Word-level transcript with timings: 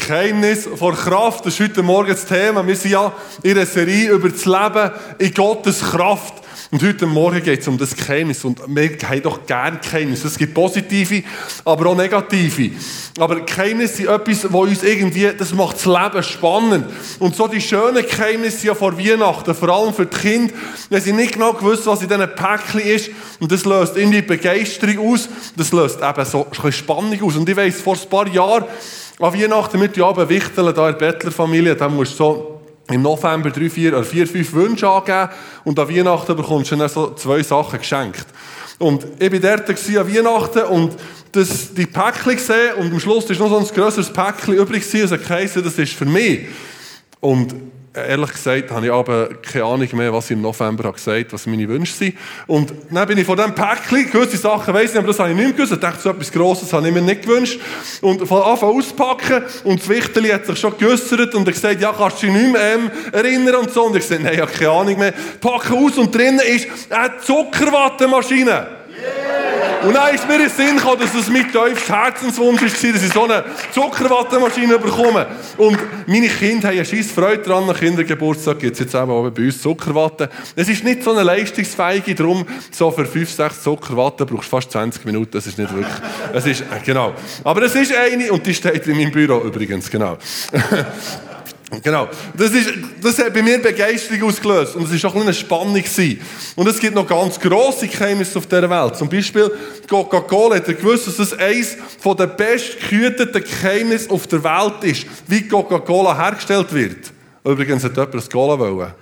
Geheimnis 0.00 0.68
vor 0.76 0.94
Kraft, 0.94 1.46
das 1.46 1.54
ist 1.54 1.60
heute 1.60 1.82
Morgen 1.82 2.10
das 2.10 2.24
Thema. 2.24 2.66
Wir 2.66 2.74
sind 2.74 2.92
ja 2.92 3.12
in 3.42 3.52
einer 3.52 3.66
Serie 3.66 4.10
über 4.10 4.30
das 4.30 4.44
Leben 4.44 4.90
in 5.18 5.34
Gottes 5.34 5.80
Kraft. 5.80 6.34
Und 6.72 6.82
heute 6.84 7.04
Morgen 7.06 7.42
geht 7.42 7.60
es 7.60 7.68
um 7.68 7.76
das 7.76 7.96
Geheimnis. 7.96 8.44
Und 8.44 8.60
wir 8.66 8.96
haben 9.02 9.22
doch 9.22 9.44
gerne 9.44 9.78
Geheimnisse. 9.78 10.28
Es 10.28 10.38
gibt 10.38 10.54
positive, 10.54 11.24
aber 11.64 11.86
auch 11.90 11.96
negative. 11.96 12.70
Aber 13.18 13.40
Geheimnisse 13.40 13.96
sind 13.96 14.08
etwas, 14.08 14.42
das 14.42 14.52
uns 14.52 14.82
irgendwie, 14.84 15.30
das 15.36 15.52
macht 15.52 15.76
das 15.76 15.86
Leben 15.86 16.22
spannend. 16.22 16.86
Und 17.18 17.34
so 17.34 17.48
die 17.48 17.60
schönen 17.60 18.04
Geheimnisse 18.06 18.68
ja 18.68 18.74
vor 18.74 18.96
Weihnachten, 18.96 19.54
vor 19.54 19.68
allem 19.68 19.92
für 19.92 20.06
die 20.06 20.16
Kinder, 20.16 20.54
wenn 20.88 21.02
sie 21.02 21.12
nicht 21.12 21.34
genau 21.34 21.52
gewusst, 21.52 21.86
was 21.86 22.02
in 22.02 22.08
diesen 22.08 22.34
Päckchen 22.34 22.80
ist. 22.80 23.10
Und 23.40 23.50
das 23.50 23.64
löst 23.64 23.96
irgendwie 23.96 24.22
Begeisterung 24.22 25.12
aus. 25.12 25.28
Das 25.56 25.72
löst 25.72 25.98
eben 26.00 26.24
so 26.24 26.44
ein 26.44 26.50
bisschen 26.50 26.72
Spannung 26.72 27.22
aus. 27.22 27.36
Und 27.36 27.48
ich 27.48 27.56
weiss, 27.56 27.80
vor 27.80 27.94
ein 27.94 28.08
paar 28.08 28.28
Jahren, 28.28 28.64
an 29.20 29.34
Weihnachten 29.34 29.78
mit 29.78 29.94
die 29.96 30.02
Abend 30.02 30.28
wichteln, 30.28 30.74
da 30.74 30.88
in 30.88 30.98
der 30.98 31.12
Bettlerfamilie, 31.12 31.76
da 31.76 31.88
musst 31.88 32.12
du 32.12 32.16
so 32.16 32.60
im 32.88 33.02
November 33.02 33.50
drei, 33.50 33.68
vier 33.68 33.92
oder 33.92 34.02
vier, 34.02 34.26
fünf 34.26 34.52
Wünsche 34.54 34.88
angeben 34.88 35.28
und 35.64 35.78
an 35.78 35.88
Weihnachten 35.88 36.34
bekommst 36.34 36.72
du 36.72 36.76
dann 36.76 36.88
so 36.88 37.14
zwei 37.14 37.42
Sachen 37.42 37.78
geschenkt. 37.78 38.26
Und 38.78 39.06
ich 39.18 39.30
war 39.30 39.56
dort 39.56 39.68
an 39.68 40.14
Weihnachten 40.14 40.62
und 40.64 40.96
das, 41.32 41.74
die 41.74 41.86
Päckchen 41.86 42.32
gesehen 42.32 42.74
und 42.78 42.92
am 42.92 42.98
Schluss 42.98 43.28
ist 43.28 43.38
noch 43.38 43.50
so 43.50 43.58
ein 43.58 43.66
grösseres 43.66 44.10
Päckchen 44.10 44.54
übrig 44.54 44.84
gewesen, 44.84 45.12
also 45.12 45.18
geheißen, 45.18 45.62
das 45.62 45.78
ist 45.78 45.92
für 45.92 46.06
mich. 46.06 46.46
Und 47.20 47.54
ehrlich 47.94 48.32
gesagt 48.32 48.70
habe 48.70 48.86
ich 48.86 48.92
aber 48.92 49.30
keine 49.42 49.64
Ahnung 49.64 49.88
mehr, 49.92 50.12
was 50.12 50.26
ich 50.26 50.32
im 50.32 50.42
November 50.42 50.84
habe 50.84 50.94
gesagt 50.94 51.32
was 51.32 51.46
meine 51.46 51.68
Wünsche 51.68 51.92
sind. 51.92 52.16
Und 52.46 52.72
dann 52.90 53.08
bin 53.08 53.18
ich 53.18 53.26
von 53.26 53.36
diesem 53.36 53.54
Päckchen, 53.54 54.10
gewisse 54.10 54.36
Sachen 54.36 54.72
weiss 54.72 54.92
ich, 54.92 54.98
aber 54.98 55.08
das 55.08 55.18
habe 55.18 55.30
ich 55.30 55.36
nicht 55.36 55.46
mehr 55.46 55.54
gewusst. 55.54 55.72
Ich 55.72 55.80
dachte, 55.80 56.00
so 56.00 56.10
etwas 56.10 56.30
Grosses 56.30 56.72
habe 56.72 56.86
ich 56.86 56.94
mir 56.94 57.02
nicht 57.02 57.22
gewünscht. 57.22 57.60
Und 58.00 58.26
von 58.26 58.42
Anfang 58.42 58.70
auspacken 58.70 59.42
und 59.64 59.80
das 59.80 59.88
Wichterli 59.88 60.28
hat 60.28 60.46
sich 60.46 60.58
schon 60.58 60.76
geäussert 60.78 61.34
und 61.34 61.46
er 61.46 61.52
gesagt, 61.52 61.80
ja, 61.80 61.92
kannst 61.92 62.22
du 62.22 62.26
dich 62.26 62.34
nicht 62.34 62.52
mehr 62.52 62.74
ähm, 62.74 62.90
erinnern 63.12 63.56
und 63.56 63.70
so. 63.72 63.84
Und 63.84 63.96
ich 63.96 64.02
gesagt, 64.02 64.22
nein, 64.22 64.34
ich 64.34 64.40
habe 64.40 64.52
keine 64.52 64.70
Ahnung 64.70 64.98
mehr. 64.98 65.12
Packe 65.40 65.74
aus 65.74 65.98
und 65.98 66.14
drinnen 66.14 66.40
ist 66.40 66.68
eine 66.90 67.18
Zuckerwattemaschine. 67.18 68.79
Und 69.82 69.94
dann 69.94 70.14
ist 70.14 70.28
mir 70.28 70.42
in 70.42 70.50
Sinn 70.50 70.76
gekommen, 70.76 71.00
dass 71.00 71.12
das 71.12 71.28
mein 71.28 71.50
tiefster 71.50 72.04
Herzenswunsch 72.04 72.60
war, 72.60 72.92
dass 72.92 73.02
ich 73.02 73.12
so 73.12 73.24
eine 73.24 73.44
Zuckerwattemaschine 73.72 74.78
bekomme. 74.78 75.26
Und 75.56 75.78
meine 76.06 76.28
Kinder 76.28 76.68
haben 76.68 76.76
eine 76.76 76.84
scheisse 76.84 77.14
Freude 77.14 77.42
daran. 77.42 77.66
Nach 77.66 77.78
Kindergeburtstag 77.78 78.58
gibt 78.58 78.74
es 78.74 78.80
jetzt 78.80 78.94
eben 78.94 79.08
bei 79.32 79.42
uns 79.42 79.62
Zuckerwatte. 79.62 80.28
Es 80.54 80.68
ist 80.68 80.84
nicht 80.84 81.02
so 81.02 81.12
eine 81.12 81.22
leistungsfähige, 81.22 82.14
darum 82.14 82.44
so 82.70 82.90
für 82.90 83.06
5, 83.06 83.30
6 83.30 83.62
Zuckerwatte 83.62 84.26
brauchst 84.26 84.52
du 84.52 84.56
fast 84.56 84.70
20 84.72 85.04
Minuten, 85.06 85.30
das 85.32 85.46
ist 85.46 85.58
nicht 85.58 85.72
wirklich... 85.72 85.96
Es 86.34 86.46
ist, 86.46 86.60
äh, 86.60 86.64
genau. 86.84 87.14
Aber 87.42 87.62
es 87.62 87.74
ist 87.74 87.94
eine, 87.94 88.30
und 88.32 88.46
die 88.46 88.54
steht 88.54 88.86
in 88.86 88.96
meinem 88.96 89.12
Büro 89.12 89.40
übrigens, 89.40 89.90
genau. 89.90 90.18
Genau. 91.82 92.08
Das, 92.36 92.50
ist, 92.50 92.68
das 93.00 93.18
hat 93.18 93.32
bei 93.32 93.42
mir 93.42 93.58
Begeisterung 93.58 94.28
ausgelöst. 94.28 94.74
Und 94.74 94.92
es 94.92 95.02
war 95.04 95.10
auch 95.10 95.20
eine 95.20 95.32
Spannung. 95.32 95.84
Und 96.56 96.66
es 96.66 96.80
gibt 96.80 96.94
noch 96.94 97.06
ganz 97.06 97.38
grosse 97.38 97.86
Geheimnisse 97.86 98.38
auf 98.38 98.46
dieser 98.46 98.68
Welt. 98.68 98.96
Zum 98.96 99.08
Beispiel 99.08 99.50
Coca-Cola. 99.88 100.56
Hat 100.56 100.66
er 100.66 100.74
gewusst, 100.74 101.06
dass 101.06 101.18
es 101.18 101.32
eines 101.32 101.76
der 102.04 102.26
bestgehüteten 102.26 103.44
Geheimnisse 103.44 104.10
auf 104.10 104.26
der 104.26 104.42
Welt 104.42 104.82
ist, 104.82 105.06
wie 105.28 105.46
Coca-Cola 105.46 106.16
hergestellt 106.16 106.72
wird. 106.72 107.12
Übrigens 107.44 107.84
hat 107.84 107.96
jemand 107.96 108.14
das 108.14 108.28
Cola 108.28 108.58
wollen. 108.58 108.92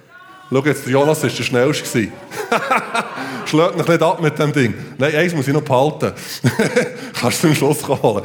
Schau 0.50 0.64
jetzt, 0.64 0.86
Jonas 0.86 1.22
war 1.22 1.30
der 1.30 1.42
Schnellste. 1.42 2.08
Schlägt 3.44 3.76
noch 3.76 3.88
nicht 3.88 4.02
ab 4.02 4.22
mit 4.22 4.38
dem 4.38 4.52
Ding. 4.52 4.74
Nein, 4.96 5.14
eins 5.14 5.34
muss 5.34 5.46
ich 5.46 5.52
noch 5.52 5.62
behalten. 5.62 6.12
Kannst 7.20 7.44
du 7.44 7.48
zum 7.48 7.54
Schluss 7.54 7.86
holen. 7.86 8.24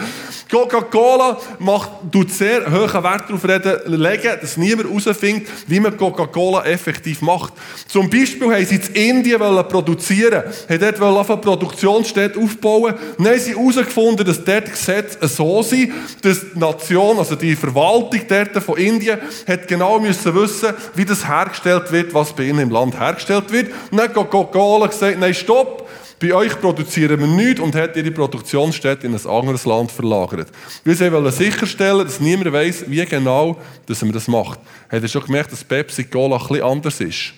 Coca-Cola 0.53 1.39
macht, 1.57 1.89
tut 2.11 2.31
sehr 2.31 2.71
hohen 2.71 3.03
Wert 3.03 3.23
darauf 3.27 3.43
reden, 3.43 3.79
legen, 3.87 4.37
dass 4.39 4.55
niemand 4.55 4.87
herausfindet, 4.87 5.47
wie 5.65 5.79
man 5.79 5.97
Coca-Cola 5.97 6.63
effektiv 6.65 7.23
macht. 7.23 7.53
Zum 7.87 8.07
Beispiel 8.07 8.53
haben 8.53 8.63
sie 8.63 8.75
in 8.75 9.17
Indien 9.17 9.39
produzieren 9.39 10.43
wollen, 10.67 10.79
dort 10.79 11.01
eine 11.01 11.37
Produktionsstätte 11.37 12.39
aufbauen. 12.39 12.93
Dann 13.17 13.27
haben 13.27 13.39
sie 13.39 13.55
herausgefunden, 13.55 14.25
dass 14.27 14.43
dort 14.43 14.69
Gesetze 14.69 15.27
so 15.27 15.63
sind, 15.63 15.91
dass 16.21 16.41
die 16.53 16.59
Nation, 16.59 17.17
also 17.17 17.35
die 17.35 17.55
Verwaltung 17.55 18.21
dort 18.29 18.63
von 18.63 18.77
Indien, 18.77 19.17
hat 19.47 19.67
genau 19.67 19.99
müssen 19.99 20.35
wissen, 20.35 20.75
wie 20.93 21.05
das 21.05 21.27
hergestellt 21.27 21.91
wird, 21.91 22.13
was 22.13 22.31
bei 22.33 22.43
ihnen 22.43 22.59
im 22.59 22.69
Land 22.69 22.99
hergestellt 22.99 23.51
wird. 23.51 23.71
Und 23.89 23.97
dann 23.97 24.07
hat 24.07 24.13
Coca-Cola 24.13 24.85
gesagt, 24.85 25.17
nein, 25.19 25.33
stopp, 25.33 25.89
bei 26.23 26.33
euch 26.33 26.59
produzieren 26.61 27.19
wir 27.19 27.27
nichts 27.27 27.59
und 27.59 27.75
hat 27.75 27.97
ihre 27.97 28.11
Produktionsstätte 28.11 29.07
in 29.07 29.13
ein 29.13 29.27
anderes 29.27 29.65
Land 29.65 29.91
verlagert. 29.91 30.47
Wir 30.85 31.11
wollen 31.11 31.31
sicherstellen, 31.31 32.05
dass 32.05 32.21
niemand 32.21 32.53
weiß, 32.53 32.85
wie 32.87 33.05
genau 33.05 33.59
dass 33.85 34.01
man 34.01 34.13
das 34.13 34.29
macht. 34.29 34.59
Habt 34.89 35.03
ihr 35.03 35.09
schon 35.09 35.25
gemerkt, 35.25 35.51
dass 35.51 35.65
Pepsi 35.65 36.05
Cola 36.05 36.37
bisschen 36.37 36.63
anders 36.63 37.01
ist? 37.01 37.33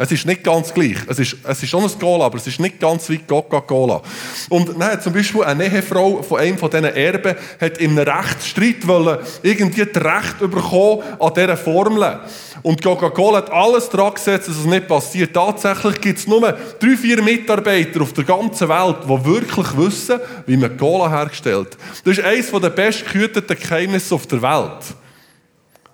Es 0.00 0.10
ist 0.10 0.24
nicht 0.24 0.42
ganz 0.42 0.72
gleich. 0.72 0.96
Es 1.08 1.18
ist, 1.18 1.36
es 1.44 1.62
ist 1.62 1.68
schon 1.68 1.84
ein 1.84 1.98
Cola, 1.98 2.24
aber 2.24 2.38
es 2.38 2.46
ist 2.46 2.58
nicht 2.58 2.80
ganz 2.80 3.06
wie 3.10 3.18
Coca-Cola. 3.18 4.00
Und 4.48 4.82
hat 4.82 5.02
zum 5.02 5.12
Beispiel 5.12 5.44
eine 5.44 5.66
Ehefrau 5.66 6.22
von 6.22 6.40
einem 6.40 6.56
von 6.56 6.70
diesen 6.70 6.86
Erben 6.86 7.36
hat 7.60 7.76
in 7.76 7.90
einem 7.90 8.08
Rechtsstreit 8.08 8.86
wollen, 8.86 9.18
irgendwie 9.42 9.84
das 9.84 10.02
Recht 10.02 10.38
bekommen 10.38 11.02
an 11.18 11.34
dieser 11.34 11.56
Formel. 11.58 12.18
Und 12.62 12.82
Coca-Cola 12.82 13.38
hat 13.38 13.50
alles 13.50 13.90
daran 13.90 14.14
gesetzt, 14.14 14.48
dass 14.48 14.56
es 14.56 14.64
nicht 14.64 14.88
passiert. 14.88 15.34
Tatsächlich 15.34 16.00
gibt 16.00 16.18
es 16.18 16.26
nur 16.26 16.40
drei, 16.50 16.96
vier 16.96 17.20
Mitarbeiter 17.22 18.00
auf 18.00 18.14
der 18.14 18.24
ganzen 18.24 18.70
Welt, 18.70 18.96
die 19.04 19.24
wirklich 19.26 19.76
wissen, 19.76 20.18
wie 20.46 20.56
man 20.56 20.78
Cola 20.78 21.10
herstellt. 21.10 21.76
Das 22.04 22.16
ist 22.16 22.24
eines 22.24 22.50
der 22.50 22.70
bestgehüteten 22.70 23.54
Geheimnisse 23.54 24.14
auf 24.14 24.26
der 24.26 24.40
Welt. 24.40 24.94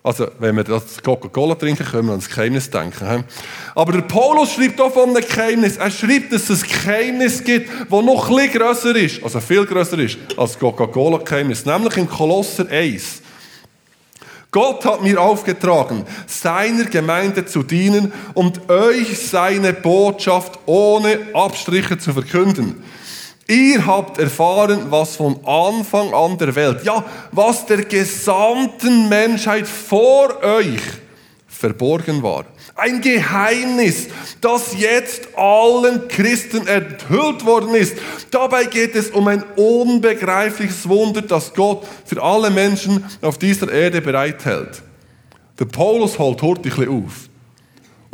Also, 0.06 0.28
wenn 0.38 0.54
wir 0.54 0.62
das 0.62 1.02
Coca-Cola 1.02 1.56
trinken, 1.56 1.84
können 1.84 2.06
wir 2.06 2.12
an 2.12 2.20
das 2.20 2.28
Geheimnis 2.28 2.70
denken. 2.70 3.24
Aber 3.74 3.90
der 3.90 4.02
Paulus 4.02 4.52
schreibt 4.52 4.80
auch 4.80 4.92
von 4.92 5.10
einem 5.10 5.20
Geheimnis. 5.20 5.78
Er 5.78 5.90
schreibt, 5.90 6.32
dass 6.32 6.48
es 6.48 6.62
ein 6.62 6.68
Geheimnis 6.68 7.42
gibt, 7.42 7.68
das 7.68 8.04
noch 8.04 8.30
ein 8.30 8.52
grösser 8.52 8.94
ist, 8.94 9.20
also 9.24 9.40
viel 9.40 9.66
grösser 9.66 9.98
ist 9.98 10.16
als 10.36 10.52
das 10.52 10.60
Coca-Cola-Geheimnis. 10.60 11.66
Nämlich 11.66 11.96
in 11.96 12.08
Kolosser 12.08 12.70
1. 12.70 13.20
Gott 14.52 14.84
hat 14.84 15.02
mir 15.02 15.20
aufgetragen, 15.20 16.04
seiner 16.28 16.84
Gemeinde 16.84 17.44
zu 17.44 17.64
dienen 17.64 18.12
und 18.34 18.70
euch 18.70 19.18
seine 19.18 19.72
Botschaft 19.72 20.56
ohne 20.66 21.18
Abstriche 21.34 21.98
zu 21.98 22.12
verkünden. 22.12 22.80
Ihr 23.48 23.86
habt 23.86 24.18
erfahren, 24.18 24.86
was 24.90 25.16
von 25.16 25.38
Anfang 25.44 26.12
an 26.12 26.36
der 26.36 26.54
Welt, 26.56 26.84
ja, 26.84 27.04
was 27.30 27.64
der 27.66 27.84
gesamten 27.84 29.08
Menschheit 29.08 29.68
vor 29.68 30.42
euch 30.42 30.80
verborgen 31.46 32.22
war. 32.22 32.44
Ein 32.74 33.00
Geheimnis, 33.00 34.08
das 34.40 34.76
jetzt 34.76 35.28
allen 35.36 36.08
Christen 36.08 36.66
enthüllt 36.66 37.46
worden 37.46 37.74
ist. 37.74 37.96
Dabei 38.30 38.64
geht 38.64 38.96
es 38.96 39.10
um 39.10 39.28
ein 39.28 39.44
unbegreifliches 39.54 40.88
Wunder, 40.88 41.22
das 41.22 41.54
Gott 41.54 41.86
für 42.04 42.20
alle 42.22 42.50
Menschen 42.50 43.04
auf 43.22 43.38
dieser 43.38 43.70
Erde 43.72 44.00
bereithält. 44.00 44.82
Der 45.58 45.64
Paulus 45.66 46.18
holt 46.18 46.42
hurtig 46.42 46.76
auf 46.88 47.30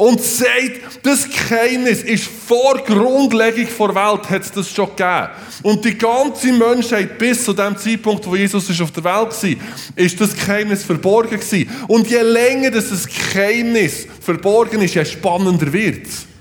und 0.03 0.21
sagt, 0.21 1.05
das 1.05 1.29
Geheimnis 1.29 2.03
ist 2.03 2.25
vor 2.25 2.79
Grundlegung 2.85 3.69
der 3.79 3.95
Welt, 3.95 4.31
hat 4.31 4.43
es 4.43 4.51
das 4.51 4.69
schon 4.69 4.89
gegeben. 4.89 5.29
Und 5.63 5.85
die 5.85 5.97
ganze 5.97 6.53
Menschheit 6.53 7.19
bis 7.19 7.45
zu 7.45 7.53
dem 7.53 7.77
Zeitpunkt, 7.77 8.27
wo 8.27 8.35
Jesus 8.35 8.69
auf 8.81 8.91
der 8.91 9.05
Welt 9.05 9.15
war, 9.15 9.67
ist 9.95 10.21
das 10.21 10.35
Geheimnis 10.35 10.83
verborgen 10.83 11.39
gewesen. 11.39 11.71
Und 11.87 12.09
je 12.09 12.21
länger 12.21 12.73
das 12.73 13.07
Geheimnis 13.07 14.09
verborgen 14.21 14.83
ist, 14.83 14.97
je 14.97 15.05
spannender 15.05 15.73
wird 15.73 16.07
es. 16.09 16.32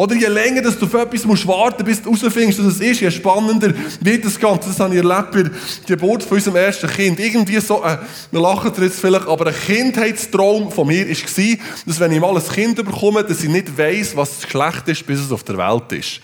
Oder 0.00 0.14
je 0.14 0.28
länger 0.28 0.62
dass 0.62 0.78
du 0.78 0.86
auf 0.86 0.94
etwas 0.94 1.26
musst 1.26 1.46
warten 1.46 1.84
bis 1.84 2.00
du 2.00 2.16
herausfindest, 2.16 2.58
dass 2.58 2.66
es 2.76 2.80
ist, 2.80 3.00
je 3.02 3.10
spannender 3.10 3.74
wird 4.00 4.24
das 4.24 4.40
Ganze. 4.40 4.70
Das 4.70 4.80
habe 4.80 4.94
ich 4.94 5.04
erlebt 5.04 5.30
bei 5.30 5.42
der 5.42 5.50
Geburt 5.86 6.22
von 6.22 6.38
unserem 6.38 6.56
ersten 6.56 6.88
Kind. 6.88 7.20
Irgendwie 7.20 7.60
so, 7.60 7.84
äh, 7.84 7.98
wir 8.30 8.40
lachen 8.40 8.72
jetzt 8.80 8.98
vielleicht, 8.98 9.28
aber 9.28 9.48
ein 9.48 9.54
Kindheitstraum 9.54 10.72
von 10.72 10.86
mir 10.86 11.06
war, 11.06 11.58
dass 11.84 12.00
wenn 12.00 12.12
ich 12.12 12.18
mal 12.18 12.34
ein 12.34 12.48
Kind 12.48 12.76
bekomme, 12.76 13.24
dass 13.24 13.44
ich 13.44 13.50
nicht 13.50 13.76
weiss, 13.76 14.16
was 14.16 14.36
das 14.36 14.44
Geschlecht 14.44 14.88
ist, 14.88 15.06
bis 15.06 15.20
es 15.20 15.30
auf 15.32 15.42
der 15.42 15.58
Welt 15.58 15.92
ist. 15.92 16.20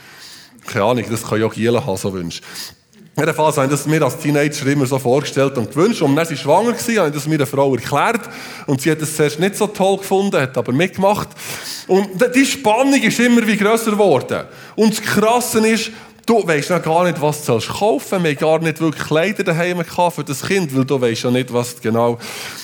Keine 0.66 0.86
Ahnung, 0.86 1.04
das 1.10 1.22
kann 1.22 1.38
ja 1.38 1.44
auch 1.44 1.52
Giela 1.52 1.84
haben, 1.84 1.98
so 1.98 2.10
wünscht. 2.14 2.42
Jedenfalls 3.18 3.58
habe 3.58 3.66
ich 3.66 3.72
das 3.72 3.86
mir 3.86 4.00
als 4.00 4.16
Teenager 4.16 4.66
immer 4.68 4.86
so 4.86 4.98
vorgestellt 4.98 5.58
und 5.58 5.70
gewünscht. 5.70 6.00
Und 6.00 6.08
dann 6.08 6.16
war 6.16 6.24
sie 6.24 6.36
schwanger, 6.38 6.72
gewesen, 6.72 6.98
habe 6.98 7.08
ich 7.08 7.14
das 7.14 7.26
mir 7.26 7.34
einer 7.34 7.46
Frau 7.46 7.74
erklärt. 7.74 8.22
Und 8.66 8.80
sie 8.80 8.90
hat 8.90 9.02
es 9.02 9.16
zuerst 9.16 9.38
nicht 9.38 9.56
so 9.56 9.66
toll 9.66 9.98
gefunden, 9.98 10.40
hat 10.40 10.56
aber 10.56 10.72
mitgemacht. 10.72 11.28
Und 11.86 12.08
die 12.34 12.44
Spannung 12.44 13.00
ist 13.00 13.20
immer 13.20 13.46
wie 13.46 13.56
grösser 13.56 13.92
geworden. 13.92 14.46
Und 14.74 14.90
das 14.90 15.02
Krasse 15.02 15.66
ist, 15.66 15.90
du 16.26 16.46
weißt 16.46 16.70
noch 16.70 16.82
gar 16.82 17.04
nicht, 17.04 17.20
was 17.20 17.44
du 17.44 17.52
kaufen 17.58 18.08
sollst. 18.08 18.24
Wir 18.24 18.30
haben 18.30 18.36
gar 18.36 18.58
nicht 18.58 18.80
wirklich 18.80 19.06
Kleider 19.06 19.44
daheim 19.44 19.84
für 19.84 20.24
das 20.24 20.42
Kind, 20.42 20.76
weil 20.76 20.84
du 20.84 21.00
weißt 21.00 21.24
ja 21.24 21.30
nicht, 21.30 21.52
was 21.52 21.80
genau, 21.80 22.18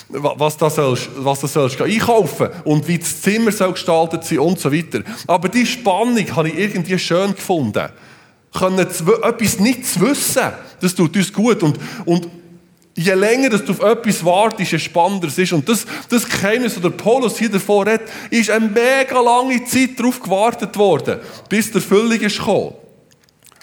was 0.09 0.57
du 0.57 0.69
sollst, 0.69 1.09
was 1.17 1.41
du 1.41 1.47
sollst 1.47 1.81
einkaufen 1.81 2.49
und 2.65 2.87
wie 2.89 2.99
das 2.99 3.23
Zimmer 3.23 3.53
soll 3.53 3.73
gestaltet 3.73 4.25
sein 4.25 4.41
und 4.41 4.59
so 4.59 4.73
weiter. 4.73 5.03
Aber 5.27 5.49
die 5.49 5.67
Spannung 5.67 6.37
habe 6.37 6.49
ich 6.49 6.59
irgendwie 6.59 6.99
schön 6.99 7.35
gefunden 7.35 7.89
können 8.55 8.79
etwas 8.79 9.59
nicht 9.61 9.87
zu 9.87 10.01
wissen, 10.03 10.53
das 10.81 10.95
tut 10.95 11.17
uns 11.17 11.33
gut. 11.33 11.63
Und, 11.63 11.79
und 12.05 12.29
je 12.95 13.15
länger 13.15 13.51
dass 13.51 13.65
du 13.65 13.73
auf 13.73 13.81
etwas 13.81 14.25
wartest, 14.25 14.73
je 14.73 14.79
spannender 14.79 15.29
es 15.29 15.39
ist. 15.39 15.53
Und 15.53 15.69
das, 15.69 15.87
das 16.09 16.29
Geheimnis, 16.29 16.75
das 16.75 16.83
der 16.83 16.91
Paulus 16.91 17.39
hier 17.39 17.51
davor 17.51 17.87
hat, 17.87 18.03
ist 18.31 18.51
eine 18.51 18.69
mega 18.69 19.21
lange 19.21 19.65
Zeit 19.65 19.99
darauf 19.99 20.21
gewartet 20.21 20.77
worden, 20.77 21.21
bis 21.49 21.71
der 21.71 21.81
Erfüllung 21.81 22.21
ist 22.21 22.39
gekommen. 22.39 22.75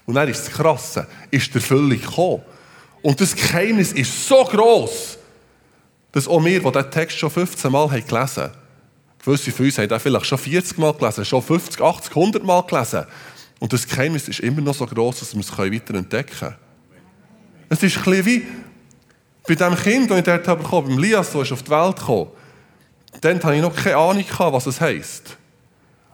Und 0.05 0.15
dann 0.15 0.27
ist 0.27 0.47
das 0.47 0.51
Krasse, 0.51 1.07
ist 1.29 1.53
der 1.53 1.61
Erfüllung 1.61 2.01
gekommen. 2.01 2.41
Und 3.01 3.21
das 3.21 3.35
Geheimnis 3.35 3.93
ist 3.93 4.27
so 4.27 4.43
groß, 4.43 5.17
dass 6.11 6.27
auch 6.27 6.43
wir, 6.43 6.59
die 6.59 6.71
diesen 6.71 6.91
Text 6.91 7.17
schon 7.19 7.29
15 7.29 7.71
Mal 7.71 7.91
haben 7.91 8.07
gelesen 8.07 8.43
haben, 8.43 8.53
gewisse 9.23 9.51
von 9.51 9.65
uns 9.65 9.77
haben 9.77 9.89
den 9.89 9.99
vielleicht 9.99 10.25
schon 10.25 10.37
40 10.37 10.77
Mal 10.77 10.93
gelesen, 10.93 11.25
schon 11.25 11.41
50, 11.41 11.81
80, 11.81 12.15
100 12.15 12.43
Mal 12.43 12.61
gelesen. 12.63 13.05
Und 13.59 13.73
das 13.73 13.87
Geheimnis 13.87 14.27
ist 14.27 14.39
immer 14.39 14.61
noch 14.61 14.73
so 14.73 14.85
groß, 14.85 15.19
dass 15.19 15.33
wir 15.33 15.41
es 15.41 15.57
weiter 15.57 15.93
entdecken 15.93 16.35
können. 16.39 16.55
Es 17.69 17.83
ist 17.83 17.97
ein 17.97 18.03
bisschen 18.03 18.25
wie 18.25 18.47
bei 19.47 19.55
dem 19.55 19.75
Kind, 19.75 20.11
das 20.11 20.19
ich 20.19 20.23
dort 20.23 20.45
bekommen 20.45 20.89
beim 20.89 20.97
Lias, 20.99 21.31
der 21.31 21.41
auf 21.41 21.63
die 21.63 21.71
Welt 21.71 21.97
kam. 22.05 22.27
Dann 23.21 23.43
hatte 23.43 23.55
ich 23.55 23.61
noch 23.61 23.75
keine 23.75 23.97
Ahnung, 23.97 24.25
was 24.37 24.65
es 24.65 24.79
heisst. 24.79 25.37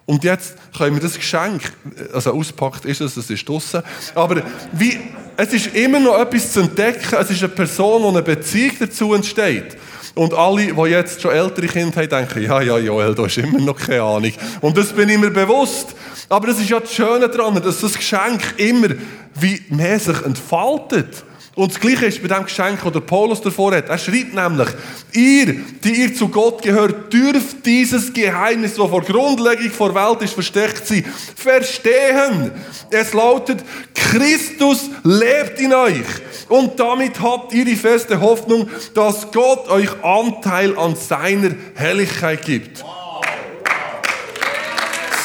Und 0.06 0.24
jetzt 0.24 0.56
können 0.78 0.96
wir 0.96 1.02
das 1.02 1.16
Geschenk, 1.16 1.74
also 2.14 2.34
auspackt 2.34 2.86
ist 2.86 3.02
es, 3.02 3.18
es 3.18 3.30
ist 3.30 3.50
draussen, 3.50 3.82
aber 4.14 4.44
wie, 4.72 5.00
es 5.36 5.52
ist 5.52 5.76
immer 5.76 6.00
noch 6.00 6.20
etwas 6.20 6.54
zu 6.54 6.62
entdecken, 6.62 7.16
es 7.20 7.32
ist 7.32 7.44
eine 7.44 7.50
Person, 7.50 8.04
die 8.04 8.08
eine 8.10 8.22
Beziehung 8.22 8.76
dazu 8.80 9.14
entsteht. 9.16 9.76
Und 10.14 10.34
alle, 10.34 10.74
die 10.74 10.82
jetzt 10.92 11.22
schon 11.22 11.32
ältere 11.32 11.68
Kinder 11.68 12.02
haben, 12.02 12.10
denken, 12.10 12.44
ja, 12.44 12.62
ja, 12.62 12.78
Joel, 12.78 13.16
da 13.16 13.26
ist 13.26 13.38
immer 13.38 13.60
noch 13.60 13.78
keine 13.78 14.04
Ahnung. 14.04 14.32
Und 14.62 14.78
das 14.78 14.94
bin 14.94 15.10
ich 15.10 15.18
mir 15.18 15.32
bewusst. 15.32 15.94
Aber 16.30 16.48
das 16.48 16.60
ist 16.60 16.70
ja 16.70 16.80
das 16.80 16.94
Schöne 16.94 17.28
daran, 17.28 17.62
dass 17.62 17.82
das 17.82 17.96
Geschenk 17.96 18.42
immer 18.58 18.90
wie 19.34 19.62
mehr 19.70 20.00
sich 20.00 20.22
entfaltet. 20.22 21.26
Und 21.56 21.72
das 21.72 21.80
Gleiche 21.80 22.08
ist 22.08 22.22
bei 22.22 22.28
dem 22.28 22.44
Geschenk, 22.44 22.82
das 22.84 22.92
der 22.92 23.00
Paulus 23.00 23.42
davor 23.42 23.74
hat. 23.74 23.88
Er 23.88 23.98
schreibt 23.98 24.34
nämlich, 24.34 24.68
ihr, 25.14 25.56
die 25.84 26.02
ihr 26.02 26.14
zu 26.14 26.28
Gott 26.28 26.62
gehört, 26.62 27.14
dürft 27.14 27.66
dieses 27.66 28.12
Geheimnis, 28.12 28.74
das 28.76 28.90
vor 28.90 29.02
Grundlegung 29.02 29.72
vor 29.72 29.96
Welt 29.96 30.22
ist, 30.22 30.34
versteckt 30.34 30.86
sein, 30.86 31.06
verstehen. 31.36 32.52
Es 32.90 33.14
lautet, 33.14 33.64
Christus 33.94 34.90
lebt 35.04 35.62
in 35.62 35.74
euch. 35.74 36.06
Und 36.50 36.78
damit 36.78 37.22
habt 37.22 37.54
ihr 37.54 37.64
die 37.64 37.78
feste 37.78 38.20
Hoffnung, 38.20 38.70
dass 38.94 39.32
Gott 39.32 39.70
euch 39.70 39.90
Anteil 40.04 40.78
an 40.78 40.98
seiner 40.98 41.52
Helligkeit 41.74 42.44
gibt. 42.44 42.84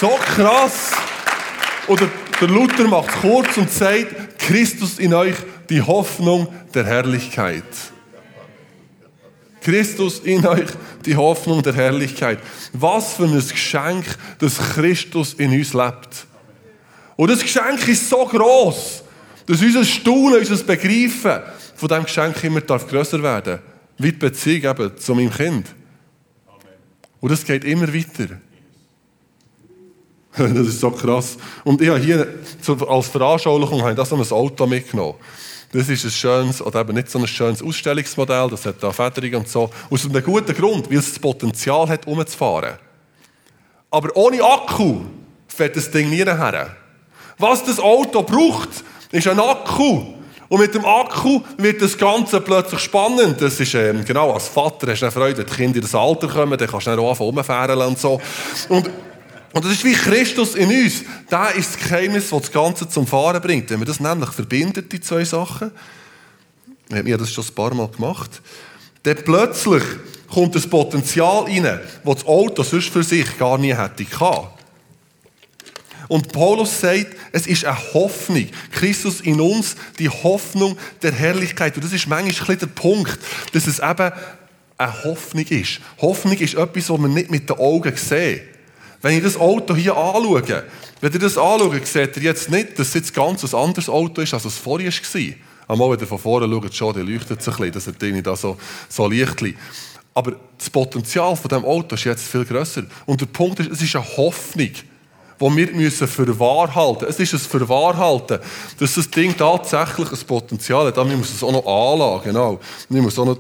So 0.00 0.16
krass. 0.36 0.92
Oder 1.88 2.08
der 2.40 2.48
Luther 2.48 2.84
macht 2.86 3.08
es 3.08 3.20
kurz 3.20 3.56
und 3.56 3.70
sagt, 3.70 4.38
Christus 4.38 5.00
in 5.00 5.12
euch 5.12 5.34
die 5.70 5.80
Hoffnung 5.80 6.48
der 6.74 6.84
Herrlichkeit. 6.84 7.64
Christus 9.60 10.20
in 10.20 10.44
euch, 10.46 10.68
die 11.04 11.16
Hoffnung 11.16 11.62
der 11.62 11.74
Herrlichkeit. 11.74 12.40
Was 12.72 13.14
für 13.14 13.24
ein 13.24 13.34
Geschenk, 13.34 14.04
dass 14.38 14.58
Christus 14.58 15.34
in 15.34 15.52
uns 15.52 15.74
lebt. 15.74 16.26
Und 17.16 17.30
das 17.30 17.40
Geschenk 17.40 17.86
ist 17.86 18.08
so 18.08 18.24
groß, 18.24 19.04
dass 19.46 19.62
unser 19.62 19.84
Staunen, 19.84 20.38
unser 20.38 20.56
Begreifen 20.64 21.42
von 21.76 21.88
diesem 21.88 22.04
Geschenk 22.04 22.44
immer 22.44 22.60
darf 22.60 22.86
grösser 22.88 23.22
werden 23.22 23.58
Wie 23.98 24.12
die 24.12 24.18
Beziehung 24.18 24.70
eben 24.70 24.96
zu 24.96 25.14
meinem 25.14 25.32
Kind. 25.32 25.66
Und 27.20 27.30
das 27.30 27.44
geht 27.44 27.64
immer 27.64 27.92
weiter. 27.92 28.36
Das 30.36 30.68
ist 30.68 30.80
so 30.80 30.92
krass. 30.92 31.36
Und 31.64 31.82
ich 31.82 31.88
habe 31.88 31.98
hier 31.98 32.26
als 32.88 33.08
Veranschaulichung 33.08 33.86
ich 33.88 33.96
das 33.96 34.12
ein 34.12 34.20
Auto 34.30 34.66
mitgenommen. 34.66 35.16
Das 35.72 35.88
ist 35.88 36.04
ein 36.04 36.10
schönes, 36.10 36.60
oder 36.60 36.80
eben 36.80 36.94
nicht 36.94 37.10
so 37.10 37.18
ein 37.18 37.26
schönes 37.28 37.62
Ausstellungsmodell, 37.62 38.48
das 38.50 38.66
hat 38.66 38.82
da 38.82 38.90
Federung 38.90 39.40
und 39.40 39.48
so. 39.48 39.70
Aus 39.88 40.04
einem 40.04 40.22
guten 40.22 40.54
Grund, 40.54 40.90
weil 40.90 40.98
es 40.98 41.10
das 41.10 41.18
Potenzial 41.18 41.88
hat, 41.88 42.06
umzufahren. 42.06 42.74
Aber 43.90 44.16
ohne 44.16 44.42
Akku 44.42 45.02
fährt 45.46 45.76
das 45.76 45.90
Ding 45.90 46.10
nie 46.10 46.24
her. 46.24 46.76
Was 47.38 47.64
das 47.64 47.78
Auto 47.78 48.22
braucht, 48.22 48.68
ist 49.12 49.28
ein 49.28 49.38
Akku. 49.38 50.14
Und 50.48 50.60
mit 50.60 50.74
dem 50.74 50.84
Akku 50.84 51.42
wird 51.58 51.80
das 51.80 51.96
Ganze 51.96 52.40
plötzlich 52.40 52.80
spannend. 52.80 53.40
Das 53.40 53.60
ist, 53.60 53.72
ähm, 53.74 54.04
genau, 54.04 54.32
als 54.32 54.48
Vater 54.48 54.90
hast 54.90 55.00
du 55.00 55.06
eine 55.06 55.12
Freude, 55.12 55.38
wenn 55.38 55.46
die 55.46 55.52
Kinder 55.52 55.76
in 55.76 55.82
das 55.82 55.94
Alter 55.94 56.26
kommen, 56.26 56.58
dann 56.58 56.68
kannst 56.68 56.88
du 56.88 56.90
dann 56.90 56.98
auch 56.98 57.20
anfangen 57.20 57.80
und 57.82 57.98
so. 57.98 58.20
Und 58.68 58.90
und 59.52 59.64
das 59.64 59.72
ist 59.72 59.84
wie 59.84 59.94
Christus 59.94 60.54
in 60.54 60.68
uns. 60.68 61.02
Da 61.28 61.48
ist 61.48 61.74
das 61.74 61.88
Geheimnis, 61.88 62.30
das 62.30 62.42
das 62.42 62.52
Ganze 62.52 62.88
zum 62.88 63.06
Fahren 63.06 63.40
bringt. 63.42 63.70
Wenn 63.70 63.80
man 63.80 63.88
das 63.88 64.00
nämlich 64.00 64.30
verbindet, 64.30 64.92
die 64.92 65.00
zwei 65.00 65.24
Sachen, 65.24 65.72
ich 66.88 66.96
habe 66.96 67.18
das 67.18 67.32
schon 67.32 67.44
ein 67.44 67.54
paar 67.54 67.74
Mal 67.74 67.88
gemacht, 67.88 68.40
dann 69.02 69.16
plötzlich 69.16 69.82
kommt 70.32 70.54
das 70.54 70.66
Potenzial 70.66 71.44
rein, 71.44 71.64
das 71.64 72.14
das 72.14 72.26
Auto 72.26 72.62
sonst 72.62 72.90
für 72.90 73.02
sich 73.02 73.38
gar 73.38 73.58
nie 73.58 73.74
hätte 73.74 74.04
gehabt. 74.04 74.60
Und 76.08 76.32
Paulus 76.32 76.80
sagt, 76.80 77.16
es 77.30 77.46
ist 77.46 77.64
eine 77.64 77.94
Hoffnung. 77.94 78.48
Christus 78.72 79.20
in 79.20 79.40
uns, 79.40 79.76
die 79.98 80.08
Hoffnung 80.08 80.76
der 81.02 81.12
Herrlichkeit. 81.12 81.76
Und 81.76 81.84
das 81.84 81.92
ist 81.92 82.08
manchmal 82.08 82.56
der 82.56 82.66
Punkt, 82.66 83.18
dass 83.52 83.68
es 83.68 83.78
eben 83.78 84.10
eine 84.76 85.04
Hoffnung 85.04 85.46
ist. 85.46 85.80
Hoffnung 86.00 86.36
ist 86.36 86.54
etwas, 86.54 86.90
was 86.90 86.98
man 86.98 87.14
nicht 87.14 87.30
mit 87.30 87.48
den 87.48 87.58
Augen 87.58 87.96
sieht. 87.96 88.42
Wenn 89.02 89.16
ich 89.16 89.22
das 89.22 89.36
Auto 89.36 89.74
hier 89.74 89.96
anschaue, 89.96 90.64
wenn 91.00 91.12
ihr 91.12 91.18
das 91.18 91.38
anschaut, 91.38 91.86
seht 91.86 92.16
ihr 92.16 92.22
jetzt 92.22 92.50
nicht, 92.50 92.78
dass 92.78 92.88
es 92.88 92.94
jetzt 92.94 93.14
ganz 93.14 93.42
ein 93.44 93.58
anderes 93.58 93.88
Auto 93.88 94.20
ist, 94.20 94.34
als 94.34 94.44
es 94.44 94.56
vorher 94.56 94.90
war. 94.90 95.34
Einmal, 95.68 95.90
wenn 95.92 96.00
ihr 96.00 96.06
von 96.06 96.18
vorne 96.18 96.48
schaut, 96.52 96.74
schon, 96.74 96.94
der 96.94 97.04
leuchtet 97.04 97.42
sich 97.42 97.54
ein 97.54 97.72
bisschen, 97.72 97.72
das 97.72 97.86
hat 97.86 98.26
da 98.26 98.36
so, 98.36 98.58
so 98.88 99.06
Lichtchen. 99.06 99.56
Aber 100.12 100.32
das 100.58 100.68
Potenzial 100.68 101.36
von 101.36 101.48
diesem 101.48 101.64
Auto 101.64 101.94
ist 101.94 102.04
jetzt 102.04 102.26
viel 102.26 102.44
grösser. 102.44 102.82
Und 103.06 103.20
der 103.20 103.26
Punkt 103.26 103.60
ist, 103.60 103.70
es 103.70 103.80
ist 103.80 103.94
eine 103.94 104.04
Hoffnung, 104.16 104.68
die 104.68 105.56
wir 105.56 105.72
müssen 105.72 106.08
für 106.08 106.38
wahr 106.38 106.74
halten 106.74 107.06
Es 107.08 107.18
ist 107.18 107.32
ein 107.32 107.38
Verwahrhalten, 107.38 108.40
dass 108.78 108.94
das 108.94 109.10
Ding 109.10 109.34
tatsächlich 109.36 110.12
ein 110.12 110.26
Potenzial 110.26 110.86
hat. 110.86 110.98
Aber 110.98 111.08
wir 111.08 111.16
müssen 111.16 111.36
es 111.36 111.42
auch 111.42 111.52
noch 111.52 111.64
anlagen, 111.64 112.24
genau. 112.24 112.60
Wir 112.88 113.00
müssen 113.00 113.20
auch 113.20 113.26
noch 113.26 113.38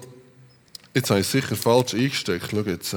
Jetzt 0.92 1.08
habe 1.10 1.20
ich 1.20 1.26
es 1.26 1.32
sicher 1.32 1.54
falsch 1.54 1.94
eingesteckt. 1.94 2.48
Schau 2.50 2.60
jetzt. 2.62 2.96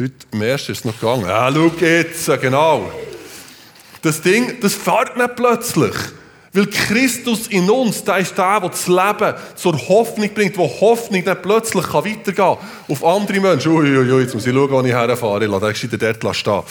Heute 0.00 0.14
im 0.30 0.42
ersten 0.42 0.72
ist 0.72 0.78
es 0.78 0.84
noch 0.84 1.00
gegangen. 1.00 1.26
Ja, 1.26 1.50
schau 1.52 1.72
jetzt, 1.80 2.40
genau. 2.40 2.92
Das 4.02 4.22
Ding, 4.22 4.60
das 4.60 4.74
fährt 4.74 5.16
nicht 5.16 5.34
plötzlich. 5.34 5.94
Weil 6.52 6.66
Christus 6.66 7.48
in 7.48 7.68
uns, 7.68 8.04
der 8.04 8.18
ist 8.18 8.38
der, 8.38 8.60
der 8.60 8.70
das 8.70 8.86
Leben 8.86 9.34
zur 9.56 9.76
Hoffnung 9.88 10.32
bringt, 10.32 10.56
wo 10.56 10.68
Hoffnung 10.68 11.24
nicht 11.24 11.42
plötzlich 11.42 11.92
weitergehen 11.92 12.34
kann 12.34 12.58
auf 12.88 13.04
andere 13.04 13.40
Menschen. 13.40 13.72
Uiuiui, 13.72 14.12
ui, 14.12 14.22
jetzt 14.22 14.34
muss 14.34 14.46
ich 14.46 14.54
schauen, 14.54 14.70
wo 14.70 14.80
ich 14.82 14.92
herfahre. 14.92 15.44
Ich 15.44 15.50
lasse 15.50 15.88
den 15.88 16.16
dort 16.20 16.36
stehen. 16.36 16.62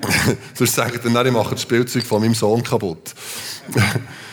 Sonst 0.54 0.74
sagen 0.74 1.14
dann, 1.14 1.26
ich 1.26 1.32
mache 1.32 1.54
das 1.54 1.62
Spielzeug 1.62 2.04
von 2.04 2.20
meinem 2.20 2.34
Sohn 2.34 2.64
kaputt. 2.64 3.14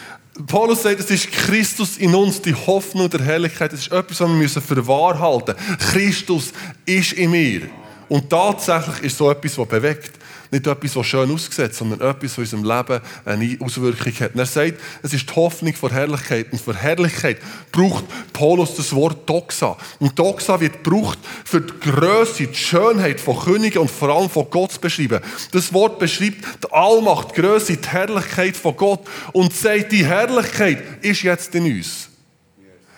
Paulus 0.48 0.84
sagt, 0.84 1.00
es 1.00 1.10
ist 1.10 1.32
Christus 1.32 1.98
in 1.98 2.14
uns, 2.14 2.42
die 2.42 2.54
Hoffnung 2.54 3.10
der 3.10 3.22
Herrlichkeit. 3.22 3.72
Es 3.72 3.82
ist 3.82 3.92
etwas, 3.92 4.20
was 4.20 4.28
wir 4.30 4.36
müssen 4.36 4.62
für 4.62 4.86
wahr 4.86 5.18
halten. 5.18 5.56
Christus 5.80 6.52
ist 6.86 7.14
in 7.14 7.32
mir. 7.32 7.70
Und 8.10 8.30
tatsächlich 8.30 9.04
ist 9.04 9.18
so 9.18 9.32
etwas, 9.32 9.58
was 9.58 9.68
bewegt. 9.68 10.12
Nicht 10.56 10.68
etwas, 10.68 10.96
was 10.96 11.06
schön 11.06 11.30
aussieht, 11.30 11.76
sondern 11.76 12.00
etwas, 12.00 12.38
was 12.38 12.54
in 12.54 12.60
unserem 12.60 12.78
Leben 12.78 13.02
eine 13.26 13.58
Auswirkung 13.60 14.14
hat. 14.22 14.36
Und 14.36 14.40
er 14.40 14.46
sagt, 14.46 14.80
es 15.04 15.12
ist 15.12 15.30
die 15.30 15.36
Hoffnung 15.36 15.74
vor 15.74 15.92
Herrlichkeit. 15.92 16.48
Und 16.50 16.62
für 16.62 16.74
Herrlichkeit 16.74 17.40
braucht 17.74 18.06
Paulus 18.32 18.74
das 18.76 18.96
Wort 18.96 19.30
Doxa. 19.30 19.76
Und 20.00 20.18
Doxa 20.18 20.62
wird 20.62 20.82
gebraucht 20.82 21.20
für 21.44 21.60
die 21.60 21.74
Größe, 21.82 22.48
die 22.48 22.56
Schönheit 22.56 23.20
von 23.20 23.38
Königen 23.38 23.82
und 23.82 23.92
vor 23.92 24.08
allem 24.08 24.30
von 24.30 24.50
Gott 24.50 24.72
zu 24.72 24.80
beschreiben. 24.80 25.20
Das 25.52 25.74
Wort 25.74 26.00
beschreibt 26.00 26.38
die 26.64 26.72
Allmacht, 26.72 27.36
die 27.36 27.42
Größe, 27.42 27.76
die 27.76 27.90
Herrlichkeit 27.90 28.56
von 28.56 28.78
Gott 28.78 29.02
und 29.34 29.54
sagt, 29.54 29.92
die 29.92 30.06
Herrlichkeit 30.06 31.04
ist 31.04 31.22
jetzt 31.22 31.54
in 31.54 31.66
uns. 31.66 32.08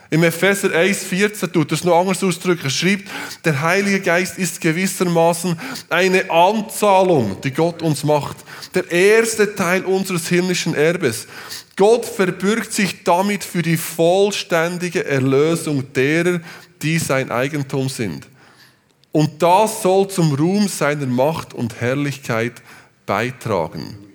Im 0.09 0.23
Epheser 0.23 0.69
1,14 0.69 1.51
tut 1.51 1.71
es 1.71 1.83
noch 1.83 1.99
anders 1.99 2.23
ausdrücken. 2.23 2.65
Er 2.65 2.69
schreibt, 2.69 3.09
der 3.43 3.61
Heilige 3.61 3.99
Geist 3.99 4.37
ist 4.37 4.61
gewissermaßen 4.61 5.59
eine 5.89 6.29
Anzahlung, 6.31 7.41
die 7.41 7.51
Gott 7.51 7.81
uns 7.81 8.03
macht. 8.03 8.37
Der 8.73 8.89
erste 8.89 9.53
Teil 9.53 9.83
unseres 9.83 10.27
himmlischen 10.29 10.75
Erbes. 10.75 11.27
Gott 11.75 12.05
verbürgt 12.05 12.71
sich 12.71 13.03
damit 13.03 13.43
für 13.43 13.61
die 13.61 13.77
vollständige 13.77 15.05
Erlösung 15.05 15.91
derer, 15.93 16.39
die 16.81 16.99
sein 16.99 17.29
Eigentum 17.29 17.89
sind. 17.89 18.27
Und 19.11 19.41
das 19.41 19.81
soll 19.81 20.07
zum 20.07 20.33
Ruhm 20.35 20.67
seiner 20.67 21.07
Macht 21.07 21.53
und 21.53 21.81
Herrlichkeit 21.81 22.61
beitragen. 23.05 24.06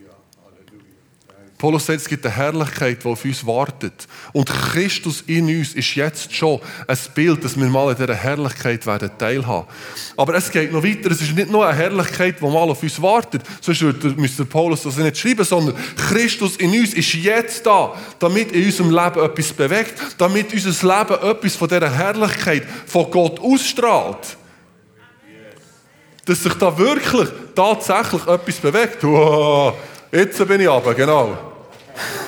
Paulus 1.62 1.87
sagt, 1.87 2.00
es 2.00 2.09
gibt 2.09 2.26
eine 2.26 2.35
Herrlichkeit, 2.35 3.04
die 3.04 3.09
auf 3.09 3.25
uns 3.25 3.47
wartet. 3.47 4.09
Und 4.33 4.49
Christus 4.49 5.23
in 5.28 5.45
uns 5.45 5.75
ist 5.75 5.95
jetzt 5.95 6.35
schon 6.35 6.59
ein 6.88 6.99
Bild, 7.14 7.45
dass 7.45 7.57
wir 7.57 7.69
mal 7.69 7.92
in 7.92 7.97
dieser 7.97 8.16
Herrlichkeit 8.16 8.85
werden 8.85 9.12
teilhaben. 9.16 9.69
Aber 10.16 10.35
es 10.35 10.50
geht 10.50 10.73
noch 10.73 10.83
weiter. 10.83 11.12
Es 11.12 11.23
ist 11.23 11.37
nicht 11.37 11.52
nur 11.52 11.64
eine 11.64 11.78
Herrlichkeit, 11.78 12.40
die 12.40 12.45
mal 12.45 12.69
auf 12.69 12.83
uns 12.83 13.00
wartet. 13.00 13.42
Sonst 13.61 13.81
müsste 14.16 14.45
Paulus 14.45 14.83
das 14.83 14.97
nicht 14.97 15.16
schreiben, 15.16 15.45
sondern 15.45 15.76
Christus 16.09 16.57
in 16.57 16.71
uns 16.71 16.95
ist 16.95 17.14
jetzt 17.14 17.64
da, 17.64 17.95
damit 18.19 18.50
in 18.50 18.64
unserem 18.64 18.90
Leben 18.90 19.25
etwas 19.25 19.52
bewegt, 19.52 19.95
damit 20.19 20.52
unser 20.52 20.99
Leben 20.99 21.31
etwas 21.31 21.54
von 21.54 21.69
dieser 21.69 21.97
Herrlichkeit 21.97 22.64
von 22.87 23.09
Gott 23.09 23.38
ausstrahlt. 23.38 24.37
Dass 26.25 26.42
sich 26.42 26.54
da 26.54 26.76
wirklich 26.76 27.28
tatsächlich 27.54 28.26
etwas 28.26 28.57
bewegt. 28.57 28.99
Jetzt 30.11 30.49
bin 30.49 30.61
ich 30.61 30.69
aber, 30.69 30.92
genau. 30.95 31.51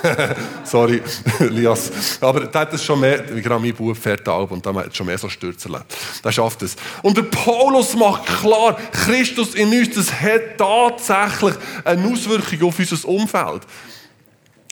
Sorry, 0.64 1.02
Lias. 1.50 2.18
Aber 2.20 2.40
der 2.40 2.60
hat 2.60 2.72
es 2.72 2.84
schon 2.84 3.00
mehr, 3.00 3.24
wie 3.34 3.42
gerade 3.42 3.60
mein 3.60 3.74
Bub 3.74 3.96
fährt 3.96 4.28
Alb 4.28 4.50
und 4.50 4.64
da 4.64 4.74
hat 4.74 4.94
schon 4.94 5.06
mehr 5.06 5.18
so 5.18 5.28
Stürze 5.28 5.68
erlebt. 5.68 5.94
Der 6.22 6.32
schafft 6.32 6.62
es. 6.62 6.76
Und 7.02 7.16
der 7.16 7.22
Paulus 7.22 7.94
macht 7.94 8.26
klar, 8.26 8.76
Christus 8.92 9.54
in 9.54 9.68
uns, 9.68 9.94
das 9.94 10.12
hat 10.12 10.58
tatsächlich 10.58 11.54
eine 11.84 12.06
Auswirkung 12.06 12.68
auf 12.68 12.78
unser 12.78 13.08
Umfeld. 13.08 13.62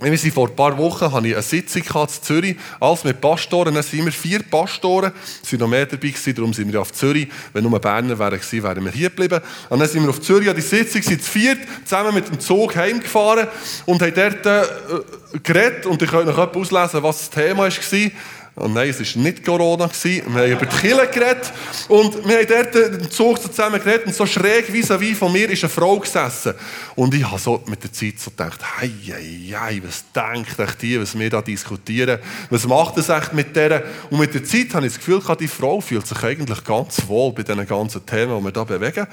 Wir 0.03 0.19
sind 0.19 0.35
vor 0.35 0.49
ein 0.49 0.57
paar 0.57 0.77
Wochen 0.79 1.13
hatte 1.13 1.29
ich 1.29 1.35
eine 1.35 1.43
Sitzung 1.43 1.83
in 1.83 2.09
Zürich, 2.09 2.57
alles 2.81 3.05
mit 3.05 3.21
Pastoren. 3.21 3.73
Dann 3.73 3.85
sind 3.85 4.05
wir 4.05 4.11
vier 4.11 4.43
Pastoren, 4.43 5.13
es 5.43 5.53
waren 5.53 5.61
noch 5.61 5.69
mehr 5.69 5.87
dabei, 5.87 6.09
gewesen, 6.09 6.35
darum 6.35 6.53
sind 6.53 6.73
wir 6.73 6.81
auf 6.81 6.93
Zürich. 6.93 7.29
Wenn 7.53 7.63
nur 7.65 7.79
Berner 7.79 8.19
wären 8.19 8.41
wären 8.51 8.85
wir 8.85 8.91
hier 8.91 9.11
geblieben. 9.11 9.41
Und 9.69 9.79
dann 9.79 9.89
sind 9.89 10.03
wir 10.03 10.11
auf 10.11 10.21
Zürich 10.21 10.49
an 10.49 10.57
die 10.57 10.63
Sitzung, 10.63 11.03
sind 11.03 11.23
zu 11.23 11.31
viert, 11.31 11.59
zusammen 11.85 12.15
mit 12.15 12.29
dem 12.29 12.41
Zug 12.41 12.75
heimgefahren 12.75 13.47
und 13.87 14.03
haben 14.03 14.15
dort 14.15 14.45
äh, 14.45 15.39
geredet. 15.43 15.87
Und 15.87 16.03
ich 16.03 16.11
könnt 16.11 16.27
noch 16.27 16.39
auslesen, 16.39 17.03
was 17.03 17.19
das 17.19 17.31
Thema 17.31 17.65
war. 17.65 18.11
Und 18.55 18.75
nein, 18.75 18.91
es 18.91 19.17
war 19.17 19.23
nicht 19.23 19.45
Corona. 19.45 19.91
Wir 20.03 20.25
haben 20.25 20.53
über 20.53 20.67
die 20.67 20.77
Kirche 20.77 21.07
geredet. 21.07 21.53
Und 21.89 22.29
wir 22.29 22.37
haben 22.37 22.47
dort 22.47 22.75
im 23.01 23.11
Zug 23.11 23.41
zusammen 23.41 23.83
geredet. 23.83 24.07
Und 24.07 24.15
so 24.15 24.27
schräg 24.27 24.69
vis-à-vis 24.69 25.17
von 25.17 25.33
mir 25.33 25.49
ist 25.49 25.65
eine 25.65 25.71
Frau 25.71 25.99
gesessen. 25.99 26.53
Und 26.95 27.15
ich 27.15 27.25
habe 27.25 27.39
so 27.39 27.63
mit 27.67 27.83
der 27.83 27.93
Zeit 27.93 28.19
so 28.19 28.31
gedacht, 28.31 28.61
hei, 28.79 28.91
hei, 29.09 29.57
hei, 29.59 29.83
was 29.83 30.05
denkt 30.13 30.59
echt 30.59 30.83
die, 30.83 31.01
was 31.01 31.19
wir 31.19 31.31
da 31.31 31.41
diskutieren? 31.41 32.19
Was 32.51 32.67
macht 32.67 32.99
das 32.99 33.09
echt 33.09 33.33
mit 33.33 33.57
der? 33.57 33.85
Und 34.11 34.19
mit 34.19 34.35
der 34.35 34.45
Zeit 34.45 34.75
habe 34.75 34.87
ich 34.87 34.93
das 34.93 35.05
Gefühl, 35.05 35.23
die 35.41 35.49
Frau 35.49 35.81
fühlt 35.81 36.07
sich 36.07 36.23
eigentlich 36.23 36.63
ganz 36.63 37.09
wohl 37.09 37.33
bei 37.33 37.45
diesen 37.45 37.67
ganzen 37.67 38.05
Themen, 38.05 38.39
die 38.39 38.45
wir 38.45 38.53
hier 38.53 38.65
bewegen. 38.67 39.07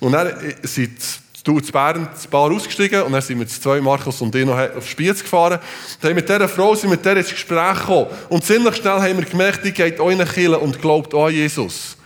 Und 0.00 0.12
dann 0.12 0.32
sind 0.62 0.98
du 1.46 1.60
zu 1.60 1.72
Bern 1.72 2.08
ein 2.08 2.30
paar 2.30 2.50
ausgestiegen 2.50 3.02
und 3.02 3.12
dann 3.12 3.22
sind 3.22 3.38
wir 3.38 3.46
zu 3.46 3.60
zwei, 3.60 3.80
Markus 3.80 4.20
und 4.20 4.34
ich 4.34 4.44
noch 4.44 4.58
auf 4.58 4.88
Spiez 4.88 5.22
gefahren. 5.22 5.60
Dann 6.00 6.14
mit 6.14 6.28
dieser 6.28 6.48
Frau 6.48 6.74
sind 6.74 6.90
mit 6.90 7.04
der 7.04 7.16
ins 7.16 7.30
Gespräch 7.30 7.78
gekommen. 7.78 8.08
Und 8.28 8.44
ziemlich 8.44 8.76
schnell 8.76 9.00
haben 9.00 9.18
wir 9.18 9.24
gemerkt, 9.24 9.64
die 9.64 9.72
geht 9.72 10.00
auch 10.00 10.10
in 10.10 10.18
Kirche 10.18 10.58
und 10.58 10.80
glaubt 10.80 11.14
an 11.14 11.32
Jesus. 11.32 11.96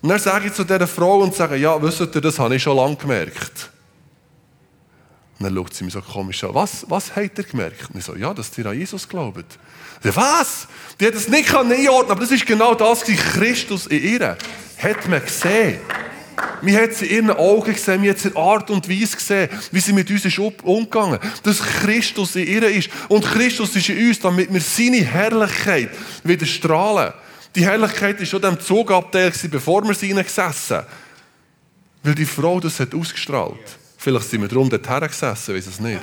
Und 0.00 0.08
dann 0.08 0.18
sage 0.18 0.48
ich 0.48 0.52
zu 0.52 0.64
dieser 0.64 0.86
Frau 0.86 1.20
und 1.20 1.34
sage, 1.34 1.56
ja, 1.56 1.80
wisst 1.80 2.00
ihr, 2.00 2.20
das 2.20 2.38
habe 2.38 2.56
ich 2.56 2.62
schon 2.62 2.76
lange 2.76 2.96
gemerkt. 2.96 3.70
Und 5.38 5.46
dann 5.46 5.54
schaut 5.54 5.74
sie 5.74 5.84
mich 5.84 5.92
so 5.92 6.02
komisch 6.02 6.42
an. 6.42 6.54
Was, 6.54 6.84
was 6.88 7.14
habt 7.14 7.38
ihr 7.38 7.44
gemerkt? 7.44 7.90
Und 7.90 7.98
ich 7.98 8.04
so, 8.04 8.16
ja, 8.16 8.34
dass 8.34 8.56
ihr 8.58 8.66
an 8.66 8.78
Jesus 8.78 9.08
glaubt. 9.08 9.58
Was? 10.02 10.66
Die 10.98 11.06
hat 11.06 11.14
es 11.14 11.28
nicht 11.28 11.54
einordnen 11.54 12.10
aber 12.10 12.20
das 12.20 12.32
ist 12.32 12.44
genau 12.44 12.74
das, 12.74 13.04
Christus 13.04 13.86
in 13.86 14.02
ihr. 14.02 14.36
Hat 14.78 15.08
man 15.08 15.22
gesehen. 15.24 15.78
Wir 16.62 16.80
haben 16.80 16.92
sie 16.92 17.06
in 17.06 17.26
ihren 17.26 17.36
Augen 17.36 17.72
gesehen, 17.72 18.02
wir 18.02 18.12
haben 18.12 18.18
sie 18.18 18.28
in 18.28 18.36
Art 18.36 18.70
und 18.70 18.88
Weise 18.88 19.16
gesehen, 19.16 19.48
wie 19.72 19.80
sie 19.80 19.92
mit 19.92 20.10
uns 20.10 20.24
ist 20.24 20.38
umgegangen 20.38 21.18
Dass 21.42 21.60
Christus 21.60 22.36
in 22.36 22.46
ihr 22.46 22.68
ist. 22.68 22.88
Und 23.08 23.24
Christus 23.24 23.74
ist 23.74 23.88
in 23.88 24.08
uns, 24.08 24.20
damit 24.20 24.52
wir 24.52 24.60
seine 24.60 25.02
Herrlichkeit 25.02 25.90
wieder 26.22 26.46
strahlen. 26.46 27.12
Die 27.54 27.64
Herrlichkeit 27.64 28.18
war 28.18 28.26
schon 28.26 28.42
dem 28.42 28.60
Zugabteil, 28.60 29.32
bevor 29.50 29.86
wir 29.86 29.94
sie 29.94 30.14
gesessen 30.14 30.82
Weil 32.02 32.14
die 32.14 32.24
Frau 32.24 32.60
das 32.60 32.78
hat 32.80 32.94
ausgestrahlt. 32.94 33.78
Vielleicht 33.98 34.30
sind 34.30 34.40
wir 34.40 34.48
darum 34.48 34.70
dort 34.70 35.08
gesessen, 35.08 35.54
weiß 35.54 35.66
es 35.66 35.80
nicht. 35.80 36.00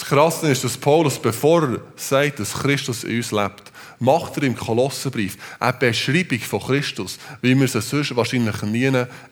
Das 0.00 0.08
Krasse 0.08 0.50
ist, 0.50 0.64
dass 0.64 0.78
Paulus, 0.78 1.18
bevor 1.18 1.62
er 1.62 1.80
sagt, 1.96 2.40
dass 2.40 2.54
Christus 2.54 3.04
in 3.04 3.18
uns 3.18 3.32
lebt, 3.32 3.69
macht 4.00 4.38
er 4.38 4.44
im 4.44 4.56
Kolossenbrief 4.56 5.36
eine 5.60 5.74
Beschreibung 5.74 6.40
von 6.40 6.60
Christus, 6.60 7.18
wie 7.42 7.58
wir 7.58 7.68
sie 7.68 7.80
sonst 7.80 8.16
wahrscheinlich 8.16 8.60
nie 8.62 8.86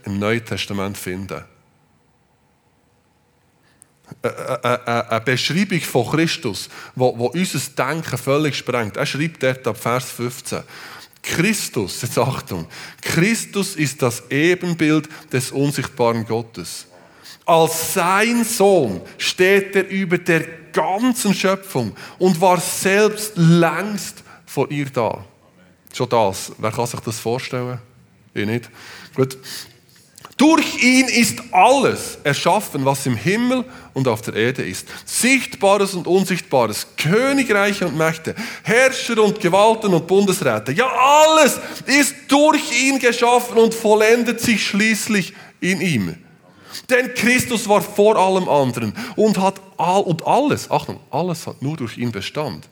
im 0.05 0.19
Neuen 0.19 0.45
Testament 0.45 0.97
finden. 0.97 1.43
Eine 4.23 5.23
Beschreibung 5.25 5.81
von 5.81 6.11
Christus, 6.11 6.69
wo 6.95 7.09
unser 7.09 7.59
Denken 7.77 8.19
völlig 8.19 8.57
sprengt. 8.57 8.97
Er 8.97 9.07
schreibt 9.07 9.43
dort 9.43 9.67
ab 9.67 9.77
Vers 9.77 10.11
15. 10.13 10.63
Christus, 11.23 12.01
jetzt 12.03 12.17
Achtung, 12.19 12.67
Christus 13.03 13.75
ist 13.75 14.01
das 14.01 14.23
Ebenbild 14.31 15.09
des 15.33 15.51
unsichtbaren 15.51 16.25
Gottes. 16.25 16.87
Als 17.45 17.95
sein 17.95 18.45
Sohn 18.45 19.01
steht 19.17 19.75
er 19.75 19.89
über 19.89 20.19
der 20.19 20.47
ganzen 20.73 21.35
Schöpfung 21.35 21.97
und 22.19 22.41
war 22.41 22.61
selbst 22.61 23.33
längst 23.37 24.23
von 24.59 24.71
ihr 24.71 24.87
da. 24.87 25.25
Schon 25.93 26.09
das. 26.09 26.51
Wer 26.59 26.73
kann 26.73 26.87
sich 26.87 26.99
das 26.99 27.21
vorstellen? 27.21 27.79
Ich 28.35 28.45
nicht. 28.45 28.69
Gut. 29.15 29.39
Durch 30.37 30.83
ihn 30.83 31.07
ist 31.07 31.41
alles 31.53 32.19
erschaffen, 32.25 32.85
was 32.85 33.07
im 33.07 33.17
Himmel 33.17 33.65
und 33.95 34.09
auf 34.09 34.21
der 34.23 34.35
Erde 34.35 34.65
ist. 34.65 34.89
Sichtbares 35.05 35.95
und 35.95 36.09
Unsichtbares, 36.09 36.89
Königreiche 36.97 37.87
und 37.87 37.97
Mächte, 37.97 38.35
Herrscher 38.65 39.23
und 39.23 39.39
Gewalten 39.39 39.95
und 39.95 40.09
Bundesräte. 40.09 40.73
Ja, 40.73 40.89
alles 40.89 41.61
ist 41.87 42.17
durch 42.27 42.83
ihn 42.83 42.99
geschaffen 42.99 43.59
und 43.59 43.75
vollendet 43.75 44.41
sich 44.41 44.67
schließlich 44.67 45.35
in 45.61 45.81
ihm. 45.81 46.17
Denn 46.91 47.15
Christus 47.15 47.69
war 47.69 47.81
vor 47.81 48.17
allem 48.17 48.49
anderen 48.49 48.93
und 49.15 49.39
hat 49.39 49.61
all, 49.77 50.03
und 50.03 50.27
alles, 50.27 50.69
Achtung, 50.69 50.99
alles 51.13 51.47
hat 51.47 51.63
nur 51.63 51.77
durch 51.77 51.97
ihn 51.97 52.11
Bestand. 52.11 52.69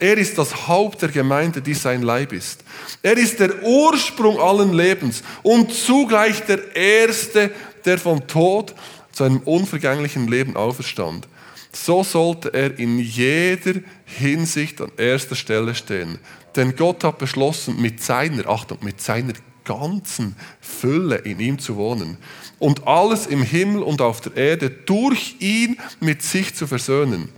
Er 0.00 0.16
ist 0.16 0.38
das 0.38 0.68
Haupt 0.68 1.02
der 1.02 1.08
Gemeinde, 1.08 1.60
die 1.60 1.74
sein 1.74 2.02
Leib 2.02 2.32
ist. 2.32 2.62
Er 3.02 3.16
ist 3.16 3.40
der 3.40 3.62
Ursprung 3.62 4.38
allen 4.38 4.72
Lebens 4.72 5.22
und 5.42 5.72
zugleich 5.72 6.44
der 6.44 6.76
Erste, 6.76 7.50
der 7.84 7.98
vom 7.98 8.26
Tod 8.26 8.74
zu 9.12 9.24
einem 9.24 9.38
unvergänglichen 9.38 10.28
Leben 10.28 10.56
auferstand. 10.56 11.26
So 11.72 12.04
sollte 12.04 12.54
er 12.54 12.78
in 12.78 12.98
jeder 12.98 13.80
Hinsicht 14.04 14.80
an 14.80 14.92
erster 14.96 15.34
Stelle 15.34 15.74
stehen. 15.74 16.18
Denn 16.54 16.76
Gott 16.76 17.02
hat 17.02 17.18
beschlossen, 17.18 17.80
mit 17.80 18.02
seiner, 18.02 18.48
Achtung, 18.48 18.78
mit 18.82 19.00
seiner 19.00 19.34
ganzen 19.64 20.34
Fülle 20.60 21.16
in 21.16 21.40
ihm 21.40 21.58
zu 21.58 21.76
wohnen 21.76 22.16
und 22.58 22.86
alles 22.86 23.26
im 23.26 23.42
Himmel 23.42 23.82
und 23.82 24.00
auf 24.00 24.20
der 24.20 24.36
Erde 24.36 24.70
durch 24.70 25.36
ihn 25.40 25.76
mit 26.00 26.22
sich 26.22 26.54
zu 26.54 26.66
versöhnen 26.66 27.28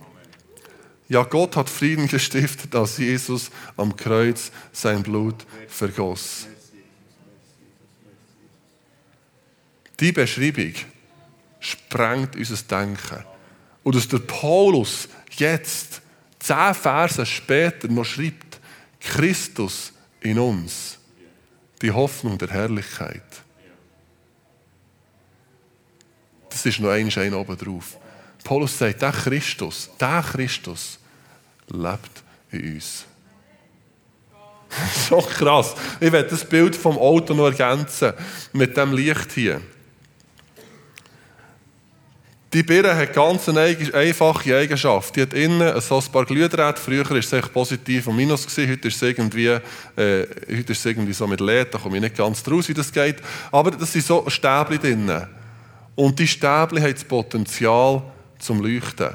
ja, 1.10 1.24
Gott 1.24 1.56
hat 1.56 1.68
Frieden 1.68 2.06
gestiftet, 2.06 2.72
als 2.72 2.98
Jesus 2.98 3.50
am 3.76 3.96
Kreuz 3.96 4.52
sein 4.70 5.02
Blut 5.02 5.44
vergoss. 5.66 6.46
Die 9.98 10.12
Beschreibung 10.12 10.72
sprengt 11.58 12.36
unser 12.36 12.56
Denken. 12.62 13.24
Und 13.82 13.96
dass 13.96 14.06
der 14.06 14.20
Paulus 14.20 15.08
jetzt, 15.32 16.00
zehn 16.38 16.74
Verse 16.74 17.26
später, 17.26 17.88
noch 17.88 18.04
schreibt, 18.04 18.60
Christus 19.00 19.92
in 20.20 20.38
uns, 20.38 20.96
die 21.82 21.90
Hoffnung 21.90 22.38
der 22.38 22.50
Herrlichkeit. 22.50 23.42
Das 26.50 26.64
ist 26.64 26.78
noch 26.78 26.90
ein 26.90 27.10
Schein 27.10 27.34
oben 27.34 27.58
drauf. 27.58 27.98
Paulus 28.44 28.78
sagt, 28.78 29.02
der 29.02 29.10
Christus, 29.10 29.90
der 29.98 30.22
Christus, 30.22 30.99
lebt 31.70 32.22
in 32.50 32.74
uns. 32.74 33.04
so 35.08 35.18
krass. 35.18 35.74
Ich 35.98 36.12
werde 36.12 36.30
das 36.30 36.44
Bild 36.44 36.76
vom 36.76 36.98
Auto 36.98 37.34
noch 37.34 37.46
ergänzen 37.46 38.12
mit 38.52 38.76
dem 38.76 38.92
Licht 38.92 39.32
hier. 39.32 39.60
Die 42.52 42.64
Birne 42.64 42.96
hat 42.96 43.12
ganz 43.12 43.48
eine 43.48 43.60
einfache 43.60 44.56
Eigenschaft. 44.56 45.14
Die 45.14 45.22
hat 45.22 45.34
innen 45.34 45.80
so 45.80 45.98
ein 45.98 46.12
paar 46.12 46.24
Glühdrähte. 46.24 46.80
Früher 46.80 47.08
war 47.08 47.16
es 47.16 47.30
positiv 47.48 48.08
und 48.08 48.16
minus. 48.16 48.44
Gewesen. 48.44 48.72
Heute 48.72 48.88
ist 48.88 48.96
es 48.96 49.02
irgendwie, 49.02 49.46
äh, 49.46 49.60
heute 49.96 50.72
ist 50.72 50.80
es 50.80 50.86
irgendwie 50.86 51.12
so 51.12 51.28
mit 51.28 51.40
LED. 51.40 51.74
Da 51.74 51.78
komme 51.78 51.98
ich 51.98 52.02
nicht 52.02 52.16
ganz 52.16 52.42
draus, 52.42 52.68
wie 52.68 52.74
das 52.74 52.90
geht. 52.90 53.18
Aber 53.52 53.70
das 53.70 53.92
sind 53.92 54.04
so 54.04 54.28
Stäbchen 54.28 54.80
drin. 54.80 55.26
Und 55.94 56.18
die 56.18 56.26
Stäbchen 56.26 56.82
haben 56.82 56.92
das 56.92 57.04
Potenzial 57.04 58.02
zum 58.40 58.60
Leuchten. 58.60 59.10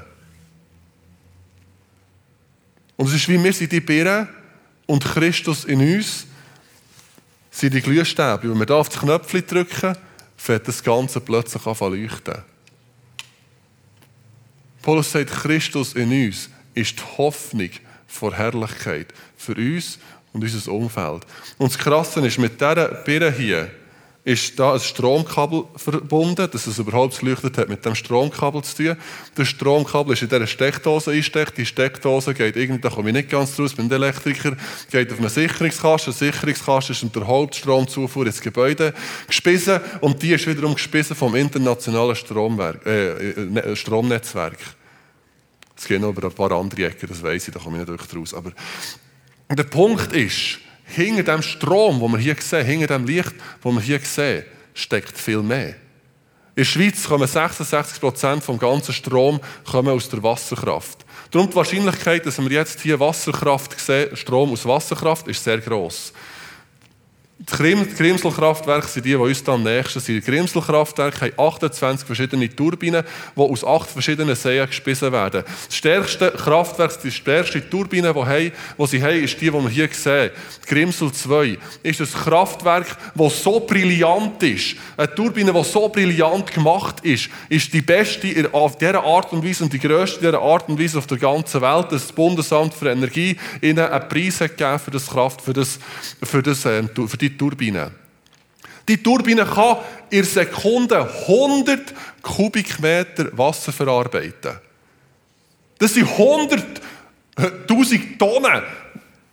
Und 2.98 3.08
es 3.08 3.14
ist 3.14 3.28
wie 3.28 3.42
wir 3.42 3.54
sind 3.54 3.72
die 3.72 3.82
Birnen 3.82 4.28
und 4.86 5.04
Christus 5.04 5.66
in 5.66 5.80
uns 5.80 6.28
sind 7.52 7.74
die 7.74 7.82
Glühstäbe. 7.82 8.44
Wenn 8.44 8.60
wir 8.60 8.66
da 8.66 8.75
auf 8.75 8.90
das 8.90 9.00
Knöpfchen 9.00 9.46
drücken, 9.46 9.98
fängt 10.38 10.68
das 10.68 10.84
Ganze 10.84 11.20
plötzlich 11.20 11.66
an 11.66 11.75
zu 11.75 11.90
leuchten. 11.90 12.44
Paulus 14.82 15.12
sagt, 15.12 15.32
Christus 15.32 15.94
in 15.94 16.12
uns 16.12 16.50
ist 16.74 17.00
die 17.00 17.18
Hoffnung 17.18 17.72
vor 18.08 18.34
Herrlichkeit 18.34 19.14
für 19.36 19.56
uns 19.56 19.98
und 20.32 20.44
unser 20.44 20.72
Umfeld. 20.72 21.25
Und 21.58 21.72
das 21.72 21.78
Krasse 21.78 22.25
ist, 22.25 22.38
mit 22.38 22.62
dieser 22.62 22.88
Birne 22.88 23.32
hier 23.32 23.72
ist 24.25 24.60
da 24.60 24.74
ein 24.74 24.79
Stromkabel 24.79 25.65
verbunden, 25.75 26.50
dass 26.51 26.65
es 26.65 26.79
überhaupt 26.79 27.20
geleuchtet 27.20 27.60
hat, 27.60 27.70
mit 27.70 27.86
dem 27.86 27.94
Stromkabel 27.94 28.63
zu 28.63 28.75
tun. 28.75 28.98
Das 29.36 29.48
Stromkabel 29.48 30.13
ist 30.13 30.24
in 30.24 30.29
dieser 30.29 30.48
Steckdose 30.48 31.12
eingesteckt. 31.12 31.55
Die 31.60 31.65
Steckdose 31.65 32.34
geht 32.34 32.55
irgendwie, 32.55 32.82
da 32.82 32.89
komme 32.89 33.10
ich 33.10 33.15
nicht 33.15 33.29
ganz 33.29 33.58
raus, 33.60 33.75
bin 33.75 33.89
Elektriker, 33.89 34.58
geht 34.89 35.13
auf 35.13 35.20
einen 35.20 35.29
Sicherungskasten. 35.29 36.12
Der 36.12 36.32
Sicherungskasten 36.32 36.96
ist 36.96 37.03
unter 37.03 37.27
Hauptstromzufuhr 37.27 38.25
ins 38.25 38.41
Gebäude 38.41 38.96
gespissen 39.27 39.79
und 40.01 40.20
die 40.24 40.34
ist 40.34 40.48
wiederum 40.48 40.74
gespissen 40.74 41.15
vom 41.15 41.36
internationalen 41.36 42.15
Stromwerk, 42.15 42.84
äh, 42.88 43.29
äh 43.29 43.75
Stromnetzwerk. 43.75 44.58
Es 45.77 45.86
geht 45.86 46.01
noch 46.01 46.10
über 46.10 46.27
ein 46.27 46.34
paar 46.34 46.51
andere 46.51 46.88
Ecken, 46.88 47.08
das 47.08 47.22
weiß 47.22 47.48
ich, 47.48 47.53
da 47.53 47.60
komme 47.60 47.77
ich 47.77 47.88
nicht 47.88 48.00
wirklich 48.00 48.20
raus. 48.20 48.34
Aber 48.34 48.51
der 49.51 49.63
Punkt 49.65 50.13
ist, 50.13 50.58
hinter 50.86 51.24
dem 51.24 51.42
Strom, 51.42 52.00
den 52.00 52.12
wir 52.12 52.20
hier 52.20 52.36
sehen, 52.39 52.65
hinter 52.65 52.98
dem 52.98 53.06
Licht, 53.06 53.34
das 53.63 53.74
wir 53.74 53.82
hier 53.82 54.00
sehen, 54.00 54.46
steckt 54.74 55.18
viel 55.18 55.42
mehr. 55.42 55.75
In 56.58 56.63
der 56.63 56.65
Schweiz 56.65 57.04
kommen 57.04 57.27
66 57.27 58.00
Prozent 58.00 58.44
vom 58.44 58.58
ganzen 58.58 58.94
Strom 58.94 59.42
kommen 59.70 59.89
aus 59.89 60.08
der 60.08 60.24
Wasserkraft. 60.24 61.06
Darum 61.32 61.50
die 61.50 61.56
Wahrscheinlichkeit, 61.56 62.25
dass 62.25 62.42
wir 62.42 62.50
jetzt 62.50 62.80
hier 62.80 62.98
Wasserkraft 62.98 63.77
sehen, 63.77 64.15
Strom 64.15 64.54
aus 64.54 64.65
Wasserkraft, 64.65 65.27
ist 65.27 65.44
sehr 65.44 65.60
groß. 65.60 66.13
Die 67.38 67.96
Grimselkraftwerke 67.98 68.88
sind 68.88 69.06
die, 69.06 69.10
die 69.10 69.15
uns 69.15 69.48
am 69.50 69.62
nächsten 69.62 70.00
sind. 70.00 70.25
Die 70.25 70.32
Grimselkraftwerke 70.32 71.34
haben 71.38 71.39
28 71.39 72.08
verschiedene 72.08 72.56
Turbinen, 72.56 73.04
die 73.36 73.42
aus 73.42 73.65
acht 73.65 73.89
verschiedenen 73.89 74.38
Seen 74.38 74.65
gespissen 74.65 75.12
werden. 75.12 75.44
Das 75.68 75.75
stärkste 75.75 76.32
Kraftwerk, 76.32 77.01
die 77.01 77.12
stärkste 77.12 77.70
Turbine, 77.70 78.13
die, 78.13 78.88
sie 78.88 79.04
haben, 79.04 79.22
ist 79.22 79.42
die, 79.42 79.51
die 79.51 79.54
wir 79.54 79.70
hier 79.70 79.89
sehen. 79.92 80.32
Die 80.63 80.74
Grimsel 80.74 81.12
2 81.12 81.58
ist 81.84 82.00
ein 82.00 82.08
Kraftwerk, 82.08 82.98
das 83.13 83.44
so 83.44 83.60
brillant 83.60 84.42
ist. 84.42 84.77
Eine 84.96 85.13
Turbine, 85.13 85.51
die 85.51 85.63
so 85.65 85.89
brillant 85.89 86.54
gemacht 86.54 87.01
ist, 87.04 87.30
ist 87.50 87.74
die 87.74 87.82
beste 87.82 88.50
auf 88.54 88.77
dieser 88.77 89.04
Art 89.04 89.34
und 89.34 89.46
Weise 89.46 89.65
und 89.65 89.74
die 89.74 89.80
grösste 89.80 90.20
dieser 90.20 90.42
Art 90.42 90.70
und 90.70 90.80
Weise 90.80 91.00
auf 91.00 91.08
der 91.08 91.18
ganzen 91.18 91.62
Welt, 91.62 91.92
dass 91.92 92.04
das 92.08 92.13
Bundesamt 92.13 92.74
für 92.74 92.89
Energie 92.89 93.36
ihnen 93.62 93.80
einen 93.80 94.08
Preis 94.08 94.39
hat 94.39 94.58
gegeben 94.58 94.80
für 94.80 94.92
das 94.92 95.08
Kraft, 95.08 95.42
für, 95.42 95.54
das, 95.54 95.80
für, 96.24 96.42
das, 96.42 96.63
äh, 96.63 96.84
für 97.08 97.18
die 97.18 97.25
Turbine. 97.29 97.91
Die 98.88 99.01
Turbine 99.01 99.46
kann 99.46 99.77
in 100.10 100.24
Sekunden 100.24 101.08
100 101.27 101.94
Kubikmeter 102.22 103.36
Wasser 103.38 103.72
verarbeiten. 103.72 104.60
Das 105.77 105.94
sind 105.94 106.08
100.000 106.08 108.17
Tonnen. 108.17 108.63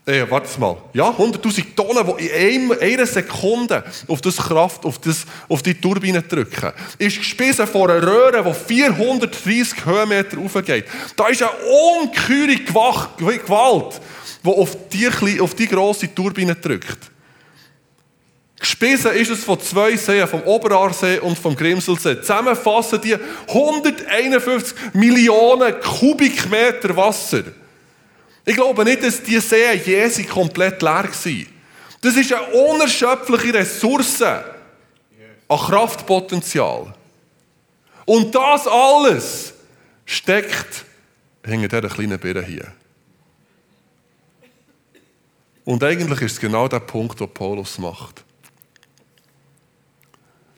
Äh, 0.04 0.28
warte 0.28 0.58
mal. 0.58 0.78
Ja, 0.94 1.10
100.000 1.10 1.76
Tonnen, 1.76 2.16
die 2.18 2.26
in 2.26 2.72
einer 2.72 3.06
Sekunde 3.06 3.84
auf, 4.08 4.20
das 4.20 4.36
Kraft, 4.36 4.84
auf, 4.84 4.98
das, 4.98 5.24
auf 5.48 5.62
die 5.62 5.74
Turbine 5.74 6.22
drücken. 6.22 6.72
Ist 6.98 7.18
gespissen 7.18 7.68
von 7.68 7.88
einer 7.88 8.04
Röhre, 8.04 8.42
die 8.42 8.74
430 8.74 9.86
Höhenmeter 9.86 10.38
aufgeht. 10.38 10.86
Da 11.14 11.28
ist 11.28 11.42
eine 11.42 11.52
ungeheure 11.52 12.56
Gewalt, 12.56 14.00
die 14.42 14.48
auf 14.48 14.76
die, 14.88 15.40
auf 15.40 15.54
die 15.54 15.68
grosse 15.68 16.12
Turbine 16.12 16.56
drückt. 16.56 17.11
Gespissen 18.62 19.10
ist 19.10 19.28
es 19.28 19.42
von 19.42 19.60
zwei 19.60 19.96
Seen, 19.96 20.28
vom 20.28 20.40
Oberarsee 20.44 21.18
und 21.18 21.36
vom 21.36 21.56
Grimselsee. 21.56 22.20
Zusammen 22.20 22.54
fassen 22.54 23.00
die 23.00 23.16
151 23.48 24.94
Millionen 24.94 25.80
Kubikmeter 25.80 26.96
Wasser. 26.96 27.42
Ich 28.44 28.54
glaube 28.54 28.84
nicht, 28.84 29.02
dass 29.02 29.20
diese 29.20 29.40
Seen 29.40 29.80
je 29.84 30.24
komplett 30.26 30.80
leer 30.80 30.92
waren. 30.92 31.46
Das 32.02 32.14
ist 32.14 32.32
eine 32.32 32.46
unerschöpfliche 32.52 33.52
Ressource 33.52 34.22
an 34.22 34.44
Kraftpotenzial. 35.48 36.94
Und 38.04 38.32
das 38.32 38.68
alles 38.68 39.54
steckt 40.06 40.84
hinter 41.44 41.80
dieser 41.80 41.92
kleinen 41.92 42.20
Birne 42.20 42.42
hier. 42.42 42.72
Und 45.64 45.82
eigentlich 45.82 46.20
ist 46.20 46.32
es 46.34 46.40
genau 46.40 46.68
der 46.68 46.78
Punkt, 46.78 47.18
den 47.18 47.28
Paulus 47.28 47.76
macht 47.78 48.22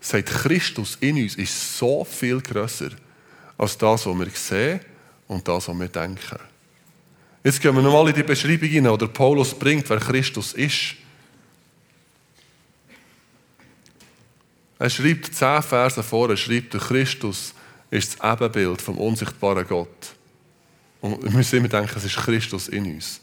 sagt 0.05 0.29
Christus 0.29 0.99
in 1.01 1.17
uns, 1.17 1.37
ist 1.37 1.79
so 1.79 2.05
viel 2.05 2.41
grösser 2.41 2.91
als 3.57 3.79
das, 3.79 4.07
was 4.07 4.19
wir 4.19 4.31
sehen 4.31 4.81
und 5.27 5.47
das, 5.49 5.69
was 5.69 5.79
wir 5.79 5.89
denken. 5.89 6.39
Jetzt 7.43 7.61
gehen 7.61 7.75
wir 7.75 7.83
nochmal 7.83 8.09
in 8.09 8.15
die 8.15 8.23
Beschreibung 8.23 8.69
hinein, 8.69 8.93
oder 8.93 9.09
Paulus 9.09 9.55
bringt, 9.55 9.89
wer 9.89 9.99
Christus 9.99 10.53
ist. 10.53 10.97
Er 14.79 14.91
schreibt 14.91 15.35
zehn 15.35 15.63
Verse 15.63 16.03
vor, 16.03 16.29
er 16.29 16.37
schreibt, 16.37 16.75
der 16.75 16.81
Christus 16.81 17.55
ist 17.91 18.19
das 18.19 18.33
Ebenbild 18.33 18.83
vom 18.83 18.99
unsichtbaren 18.99 19.67
Gott. 19.67 20.15
Und 21.01 21.23
wir 21.23 21.31
müssen 21.31 21.57
immer 21.57 21.69
denken, 21.69 21.95
es 21.97 22.05
ist 22.05 22.17
Christus 22.17 22.69
in 22.69 22.95
uns. 22.95 23.21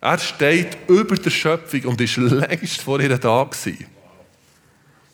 Er 0.00 0.18
steht 0.18 0.78
über 0.88 1.16
der 1.16 1.30
Schöpfung 1.30 1.84
und 1.84 2.00
ist 2.00 2.16
längst 2.16 2.80
vor 2.80 3.00
ihr 3.00 3.18
da 3.18 3.44
gewesen. 3.44 3.99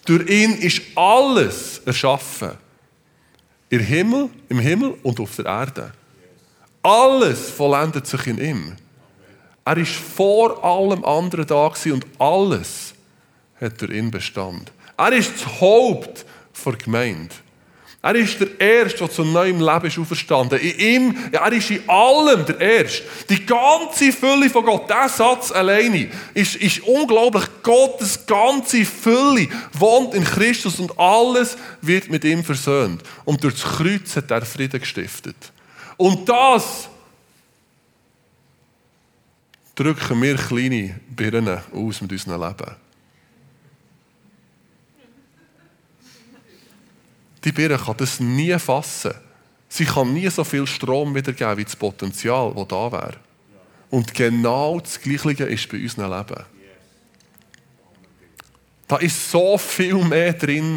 Durch 0.06 0.30
ihn 0.30 0.52
ist 0.58 0.80
alles 0.94 1.82
erschaffen. 1.84 2.52
Im 3.68 3.80
Himmel, 3.80 4.30
Im 4.48 4.60
Himmel 4.60 4.96
und 5.02 5.20
auf 5.20 5.36
der 5.36 5.46
Erde. 5.46 5.92
Alles 6.82 7.50
vollendet 7.50 8.06
sich 8.06 8.26
in 8.28 8.38
ihm. 8.38 8.76
Er 9.64 9.76
ist 9.76 9.94
vor 9.94 10.62
allem 10.64 11.04
anderen 11.04 11.46
da 11.46 11.66
und 11.66 12.06
alles 12.20 12.94
hat 13.60 13.80
durch 13.80 13.90
ihn 13.90 14.10
Bestand. 14.12 14.70
Er 14.96 15.12
ist 15.12 15.34
das 15.34 15.60
Haupt 15.60 16.24
der 16.64 16.72
Gemeinde. 16.74 17.34
Er 18.06 18.14
ist 18.14 18.38
der 18.38 18.60
Erste, 18.60 18.98
der 18.98 19.10
zu 19.10 19.24
neuem 19.24 19.58
Leben 19.58 19.86
ist 19.86 19.98
auferstanden. 19.98 20.60
In 20.60 20.78
ihm, 20.78 21.16
er 21.32 21.52
ist 21.52 21.72
in 21.72 21.88
allem 21.88 22.46
der 22.46 22.60
Erste. 22.60 23.02
Die 23.28 23.44
ganze 23.44 24.12
Fülle 24.12 24.48
von 24.48 24.64
Gott, 24.64 24.88
dieser 24.88 25.08
Satz 25.08 25.50
alleine, 25.50 26.08
ist, 26.32 26.54
ist 26.54 26.84
unglaublich. 26.84 27.42
Gottes 27.64 28.24
ganze 28.24 28.84
Fülle 28.84 29.48
wohnt 29.72 30.14
in 30.14 30.22
Christus 30.22 30.78
und 30.78 30.96
alles 30.96 31.56
wird 31.82 32.08
mit 32.08 32.22
ihm 32.22 32.44
versöhnt. 32.44 33.02
Und 33.24 33.42
durch 33.42 33.54
das 33.54 33.64
Kreuz 33.64 34.14
hat 34.14 34.30
er 34.30 34.46
Frieden 34.46 34.78
gestiftet. 34.78 35.50
Und 35.96 36.28
das 36.28 36.88
drücken 39.74 40.22
wir 40.22 40.36
kleine 40.36 41.00
Birnen 41.08 41.58
aus 41.74 42.00
mit 42.00 42.12
unserem 42.12 42.40
Leben. 42.40 42.85
Die 47.46 47.52
Birne 47.52 47.78
kann 47.78 47.96
das 47.96 48.18
nie 48.18 48.58
fassen. 48.58 49.14
Sie 49.68 49.84
kann 49.84 50.12
nie 50.12 50.28
so 50.28 50.42
viel 50.42 50.66
Strom 50.66 51.14
wiedergeben 51.14 51.56
wie 51.56 51.64
das 51.64 51.76
Potenzial, 51.76 52.52
das 52.52 52.68
da 52.68 52.90
wäre. 52.90 53.14
Und 53.88 54.12
genau 54.12 54.80
das 54.80 55.00
Gleiche 55.00 55.44
ist 55.44 55.68
bei 55.68 55.80
unserem 55.80 56.10
Leben. 56.10 56.44
Da 58.88 58.96
ist 58.96 59.30
so 59.30 59.56
viel 59.56 59.94
mehr 60.04 60.32
drin. 60.32 60.76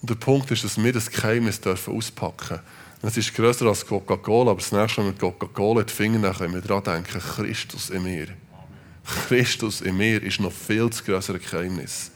Und 0.00 0.10
der 0.10 0.14
Punkt 0.14 0.52
ist, 0.52 0.62
dass 0.62 0.80
wir 0.80 0.92
das 0.92 1.10
Geheimnis 1.10 1.60
auspacken 1.66 2.48
dürfen. 2.48 2.60
Es 3.02 3.16
ist 3.16 3.34
grösser 3.34 3.66
als 3.66 3.84
Coca-Cola, 3.84 4.52
aber 4.52 4.60
das 4.60 4.70
nächste 4.70 5.00
Mal 5.00 5.08
mit 5.08 5.18
Coca-Cola 5.18 5.82
die 5.82 5.92
Finger 5.92 6.32
können 6.32 6.54
wir 6.54 6.60
daran 6.60 6.84
denken, 6.84 7.20
Christus 7.20 7.90
in 7.90 8.04
mir. 8.04 8.28
Christus 9.26 9.80
in 9.80 9.96
mir 9.96 10.22
ist 10.22 10.38
noch 10.38 10.52
viel 10.52 10.88
zu 10.90 11.02
größere 11.02 11.40
Geheimnis. 11.40 12.11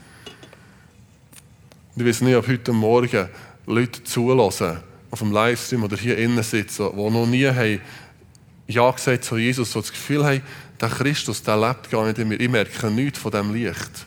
Ich 1.99 2.05
weiß 2.05 2.21
nicht, 2.21 2.37
ob 2.37 2.47
heute 2.47 2.75
Morgen 2.75 3.27
Leute 3.65 4.05
zulassen, 4.05 4.81
auf 5.11 5.19
dem 5.19 5.33
Livestream 5.33 5.83
oder 5.83 5.97
hier 5.97 6.19
innen 6.19 6.43
sitzen, 6.43 6.91
die 6.95 7.11
noch 7.11 7.27
nie 7.27 7.47
haben 7.47 7.81
Ja 8.67 8.91
gesagt 8.91 9.25
zu 9.25 9.39
Jesus, 9.39 9.73
so 9.73 9.81
das 9.81 9.93
Gefühl 9.93 10.23
haben, 10.23 10.43
der 10.79 10.91
Christus, 10.91 11.43
der 11.43 11.57
lebt 11.57 11.91
gar 11.91 12.05
nicht 12.05 12.19
in 12.19 12.29
mir. 12.29 12.39
Ich 12.39 12.51
merke 12.51 12.91
nichts 12.91 13.19
von 13.19 13.31
diesem 13.31 13.55
Licht. 13.55 14.07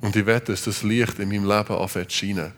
Und 0.00 0.16
ich 0.16 0.24
wette, 0.24 0.52
dass 0.52 0.64
das 0.64 0.82
Licht 0.82 1.18
in 1.18 1.28
meinem 1.28 1.46
Leben 1.46 1.74
anfängt 1.74 2.10
zu 2.10 2.16
scheinen. 2.16 2.52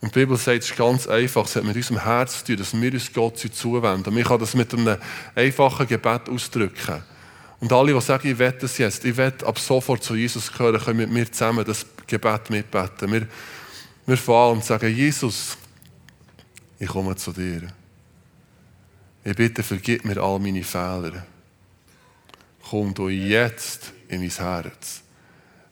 Und 0.00 0.14
die 0.14 0.20
Bibel 0.20 0.36
sagt, 0.36 0.62
es 0.62 0.76
ganz 0.76 1.08
einfach, 1.08 1.46
es 1.46 1.56
hat 1.56 1.64
mit 1.64 1.74
unserem 1.74 2.04
Herz 2.04 2.38
zu 2.38 2.44
tun, 2.44 2.56
dass 2.58 2.80
wir 2.80 2.92
uns 2.92 3.12
Gott 3.12 3.38
zuwenden. 3.38 4.12
Und 4.12 4.18
ich 4.20 4.26
kann 4.26 4.38
das 4.38 4.54
mit 4.54 4.72
einem 4.72 4.98
einfachen 5.34 5.88
Gebet 5.88 6.28
ausdrücken. 6.28 7.02
Und 7.58 7.72
alle, 7.72 7.92
die 7.92 8.00
sagen, 8.00 8.28
ich 8.28 8.38
wette 8.38 8.66
es 8.66 8.78
jetzt, 8.78 9.04
ich 9.04 9.16
wette 9.16 9.46
ab 9.46 9.58
sofort 9.58 10.04
zu 10.04 10.14
Jesus 10.14 10.52
gehören, 10.52 10.80
können 10.80 10.98
mit 10.98 11.10
mir 11.10 11.30
zusammen 11.30 11.64
das 11.64 11.86
Gebet 12.12 12.50
mitbeten. 12.50 13.10
Wir, 13.10 13.26
wir 14.06 14.16
fahren 14.16 14.56
und 14.56 14.64
sagen, 14.64 14.94
Jesus, 14.94 15.56
ich 16.78 16.88
komme 16.88 17.16
zu 17.16 17.32
dir. 17.32 17.62
Ich 19.24 19.34
bitte, 19.34 19.62
vergib 19.62 20.04
mir 20.04 20.18
all 20.18 20.38
meine 20.38 20.62
Fehler. 20.62 21.24
Komm 22.68 22.92
du 22.92 23.08
jetzt 23.08 23.92
in 24.08 24.20
mein 24.20 24.30
Herz. 24.30 25.02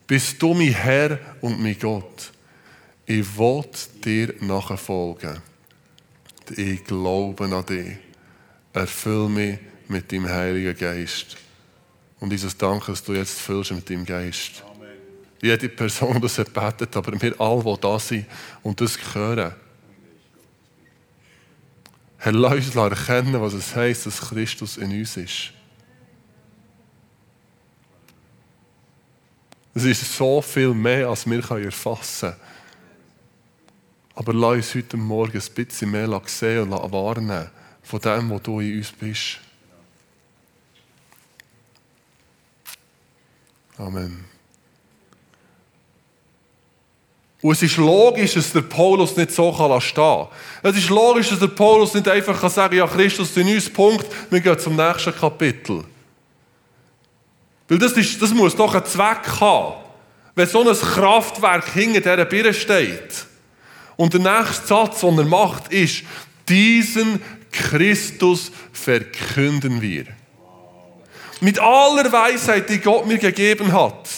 Bist 0.06 0.40
du 0.40 0.54
mein 0.54 0.72
Herr 0.72 1.18
und 1.40 1.60
mein 1.60 1.78
Gott. 1.78 2.32
ich 3.06 3.38
will 3.38 3.64
dir 4.04 4.34
nachfolgen. 4.40 5.42
Ich 6.56 6.84
glaube 6.84 7.44
an 7.44 7.66
dich. 7.66 7.96
Erfüll 8.72 9.28
mich 9.28 9.58
mit 9.88 10.10
deinem 10.10 10.28
Heiligen 10.28 10.76
Geist. 10.78 11.36
Und 12.20 12.32
Jesus, 12.32 12.56
danke, 12.56 12.92
dass 12.92 13.02
du 13.02 13.14
jetzt 13.14 13.40
füllst 13.40 13.72
mit 13.72 13.90
deinem 13.90 14.06
Geist. 14.06 14.62
Jede 15.42 15.68
Person, 15.68 16.14
die 16.14 16.20
das 16.20 16.36
betet, 16.36 16.96
aber 16.96 17.20
wir 17.20 17.40
alle, 17.40 17.64
die 17.64 17.80
da 17.80 17.98
sind 17.98 18.26
und 18.62 18.80
das 18.80 18.98
hören. 19.14 19.54
Herr, 22.18 22.32
lass 22.32 22.52
uns 22.52 22.76
erkennen, 22.76 23.40
was 23.40 23.54
es 23.54 23.74
heisst, 23.74 24.04
dass 24.04 24.20
Christus 24.20 24.76
in 24.76 24.90
uns 24.90 25.16
ist. 25.16 25.52
Es 29.72 29.84
ist 29.84 30.16
so 30.16 30.42
viel 30.42 30.74
mehr, 30.74 31.08
als 31.08 31.24
wir 31.24 31.38
erfassen 31.50 32.30
können. 32.30 32.40
Aber 34.14 34.34
lass 34.34 34.56
uns 34.56 34.74
heute 34.74 34.96
Morgen 34.98 35.40
ein 35.40 35.54
bisschen 35.54 35.90
mehr 35.90 36.22
sehen 36.26 36.70
und 36.70 36.92
wahrnehmen 36.92 37.48
von 37.82 38.00
dem, 38.00 38.30
was 38.30 38.42
du 38.42 38.60
in 38.60 38.76
uns 38.76 38.92
bist. 38.92 39.40
Amen. 43.78 44.29
Und 47.42 47.52
es 47.52 47.62
ist 47.62 47.78
logisch, 47.78 48.34
dass 48.34 48.52
der 48.52 48.62
Paulus 48.62 49.16
nicht 49.16 49.32
so 49.32 49.52
stehen 49.80 49.94
kann. 49.94 50.28
Es 50.62 50.76
ist 50.76 50.90
logisch, 50.90 51.30
dass 51.30 51.38
der 51.38 51.46
Paulus 51.46 51.94
nicht 51.94 52.06
einfach 52.06 52.38
kann 52.38 52.50
sagen 52.50 52.76
ja, 52.76 52.86
Christus 52.86 53.34
in 53.36 53.48
uns, 53.48 53.70
Punkt, 53.70 54.06
wir 54.28 54.40
gehen 54.40 54.58
zum 54.58 54.76
nächsten 54.76 55.14
Kapitel. 55.14 55.84
Weil 57.68 57.78
das, 57.78 57.92
ist, 57.92 58.20
das 58.20 58.34
muss 58.34 58.54
doch 58.54 58.74
einen 58.74 58.84
Zweck 58.84 59.40
haben. 59.40 59.74
Wenn 60.34 60.46
so 60.46 60.68
ein 60.68 60.76
Kraftwerk 60.76 61.72
hinter 61.72 62.00
dieser 62.00 62.24
Birne 62.24 62.52
steht. 62.52 63.26
Und 63.96 64.12
der 64.12 64.20
nächste 64.20 64.66
Satz, 64.66 65.00
den 65.00 65.18
er 65.18 65.24
macht, 65.24 65.72
ist, 65.72 66.02
diesen 66.48 67.22
Christus 67.52 68.50
verkünden 68.72 69.80
wir. 69.80 70.06
Mit 71.40 71.58
aller 71.58 72.10
Weisheit, 72.12 72.68
die 72.68 72.78
Gott 72.78 73.06
mir 73.06 73.18
gegeben 73.18 73.72
hat. 73.72 74.08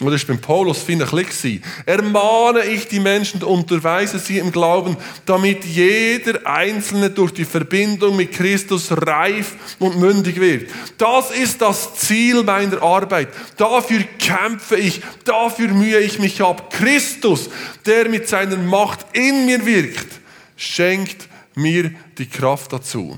Und 0.00 0.10
das 0.10 0.22
war 0.22 0.34
beim 0.34 0.40
Paulus, 0.40 0.82
finde 0.82 1.06
ich, 1.44 1.60
Ermahne 1.86 2.64
ich 2.64 2.88
die 2.88 2.98
Menschen 2.98 3.40
und 3.44 3.60
unterweise 3.60 4.18
sie 4.18 4.38
im 4.38 4.50
Glauben, 4.50 4.96
damit 5.24 5.64
jeder 5.64 6.44
Einzelne 6.46 7.10
durch 7.10 7.32
die 7.32 7.44
Verbindung 7.44 8.16
mit 8.16 8.32
Christus 8.32 8.88
reif 8.90 9.52
und 9.78 10.00
mündig 10.00 10.40
wird. 10.40 10.68
Das 10.98 11.30
ist 11.30 11.62
das 11.62 11.94
Ziel 11.94 12.42
meiner 12.42 12.82
Arbeit. 12.82 13.28
Dafür 13.56 14.02
kämpfe 14.18 14.74
ich, 14.76 15.00
dafür 15.24 15.68
mühe 15.68 16.00
ich 16.00 16.18
mich 16.18 16.42
ab. 16.42 16.72
Christus, 16.72 17.48
der 17.86 18.08
mit 18.08 18.28
seiner 18.28 18.56
Macht 18.56 19.06
in 19.12 19.46
mir 19.46 19.64
wirkt, 19.64 20.08
schenkt 20.56 21.28
mir 21.54 21.92
die 22.18 22.28
Kraft 22.28 22.72
dazu. 22.72 23.16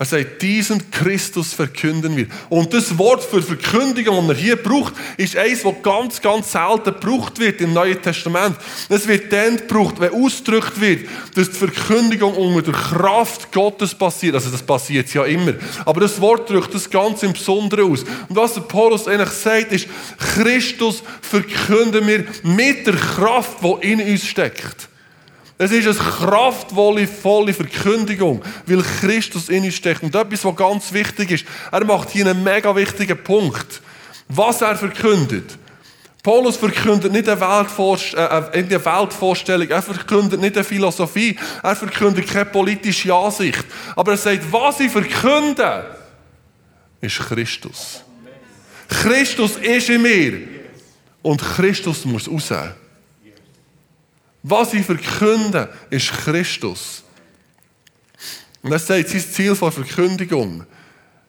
Er 0.00 0.06
sagt, 0.06 0.40
diesen 0.40 0.90
Christus 0.90 1.52
verkünden 1.52 2.16
wir. 2.16 2.26
Und 2.48 2.72
das 2.72 2.96
Wort 2.96 3.22
für 3.22 3.42
Verkündigung, 3.42 4.26
das 4.28 4.38
er 4.38 4.42
hier 4.42 4.56
braucht, 4.56 4.94
ist 5.18 5.36
eins, 5.36 5.62
das 5.62 5.74
ganz, 5.82 6.22
ganz 6.22 6.52
selten 6.52 6.94
gebraucht 6.94 7.38
wird 7.38 7.60
im 7.60 7.74
Neuen 7.74 8.00
Testament. 8.00 8.56
Es 8.88 9.06
wird 9.06 9.30
dann 9.30 9.58
gebraucht, 9.58 10.00
wenn 10.00 10.14
ausgedrückt 10.14 10.80
wird, 10.80 11.06
dass 11.34 11.50
die 11.50 11.58
Verkündigung 11.58 12.32
unter 12.32 12.72
der 12.72 12.80
Kraft 12.80 13.52
Gottes 13.52 13.94
passiert. 13.94 14.36
Also 14.36 14.48
das 14.48 14.62
passiert 14.62 15.12
ja 15.12 15.26
immer. 15.26 15.52
Aber 15.84 16.00
das 16.00 16.18
Wort 16.18 16.48
drückt 16.48 16.74
das 16.74 16.88
ganz 16.88 17.22
im 17.22 17.34
Besonderen 17.34 17.92
aus. 17.92 18.00
Und 18.02 18.36
was 18.36 18.54
der 18.54 18.62
Paulus 18.62 19.06
eigentlich 19.06 19.28
sagt, 19.28 19.70
ist, 19.70 19.86
Christus 20.16 21.02
verkünden 21.20 22.06
wir 22.06 22.24
mit 22.42 22.86
der 22.86 22.96
Kraft, 22.96 23.58
die 23.62 23.92
in 23.92 24.00
uns 24.00 24.26
steckt. 24.26 24.89
Es 25.62 25.72
ist 25.72 25.86
eine 25.86 25.94
kraftvolle, 25.94 27.06
volle 27.06 27.52
Verkündigung, 27.52 28.42
weil 28.64 28.82
Christus 28.82 29.50
in 29.50 29.62
uns 29.62 29.74
steckt. 29.74 30.02
Und 30.02 30.14
etwas, 30.14 30.42
was 30.42 30.56
ganz 30.56 30.90
wichtig 30.90 31.32
ist, 31.32 31.44
er 31.70 31.84
macht 31.84 32.08
hier 32.08 32.26
einen 32.26 32.42
mega 32.42 32.74
wichtigen 32.74 33.22
Punkt. 33.22 33.82
Was 34.26 34.62
er 34.62 34.74
verkündet. 34.76 35.58
Paulus 36.22 36.56
verkündet 36.56 37.12
nicht 37.12 37.28
eine, 37.28 37.38
Weltvorst 37.38 38.14
äh, 38.14 38.24
äh 38.24 38.52
eine 38.54 38.82
Weltvorstellung, 38.82 39.68
er 39.68 39.82
verkündet 39.82 40.40
nicht 40.40 40.56
eine 40.56 40.64
Philosophie, 40.64 41.38
er 41.62 41.76
verkündet 41.76 42.26
keine 42.26 42.46
politische 42.46 43.12
Ansicht. 43.12 43.64
Aber 43.96 44.12
er 44.12 44.16
sagt, 44.16 44.50
was 44.50 44.80
ich 44.80 44.90
verkünde, 44.90 45.94
ist 47.02 47.18
Christus. 47.18 48.02
Christus 48.88 49.56
ist 49.58 49.90
in 49.90 50.00
mir. 50.00 50.38
Und 51.20 51.42
Christus 51.42 52.06
muss 52.06 52.30
raus. 52.30 52.72
Was 54.42 54.72
ich 54.72 54.86
verkünde, 54.86 55.72
ist 55.90 56.10
Christus. 56.12 57.02
Und 58.62 58.72
er 58.72 58.78
sagt, 58.78 59.08
sein 59.08 59.20
Ziel 59.20 59.54
von 59.54 59.72
Verkündigung 59.72 60.64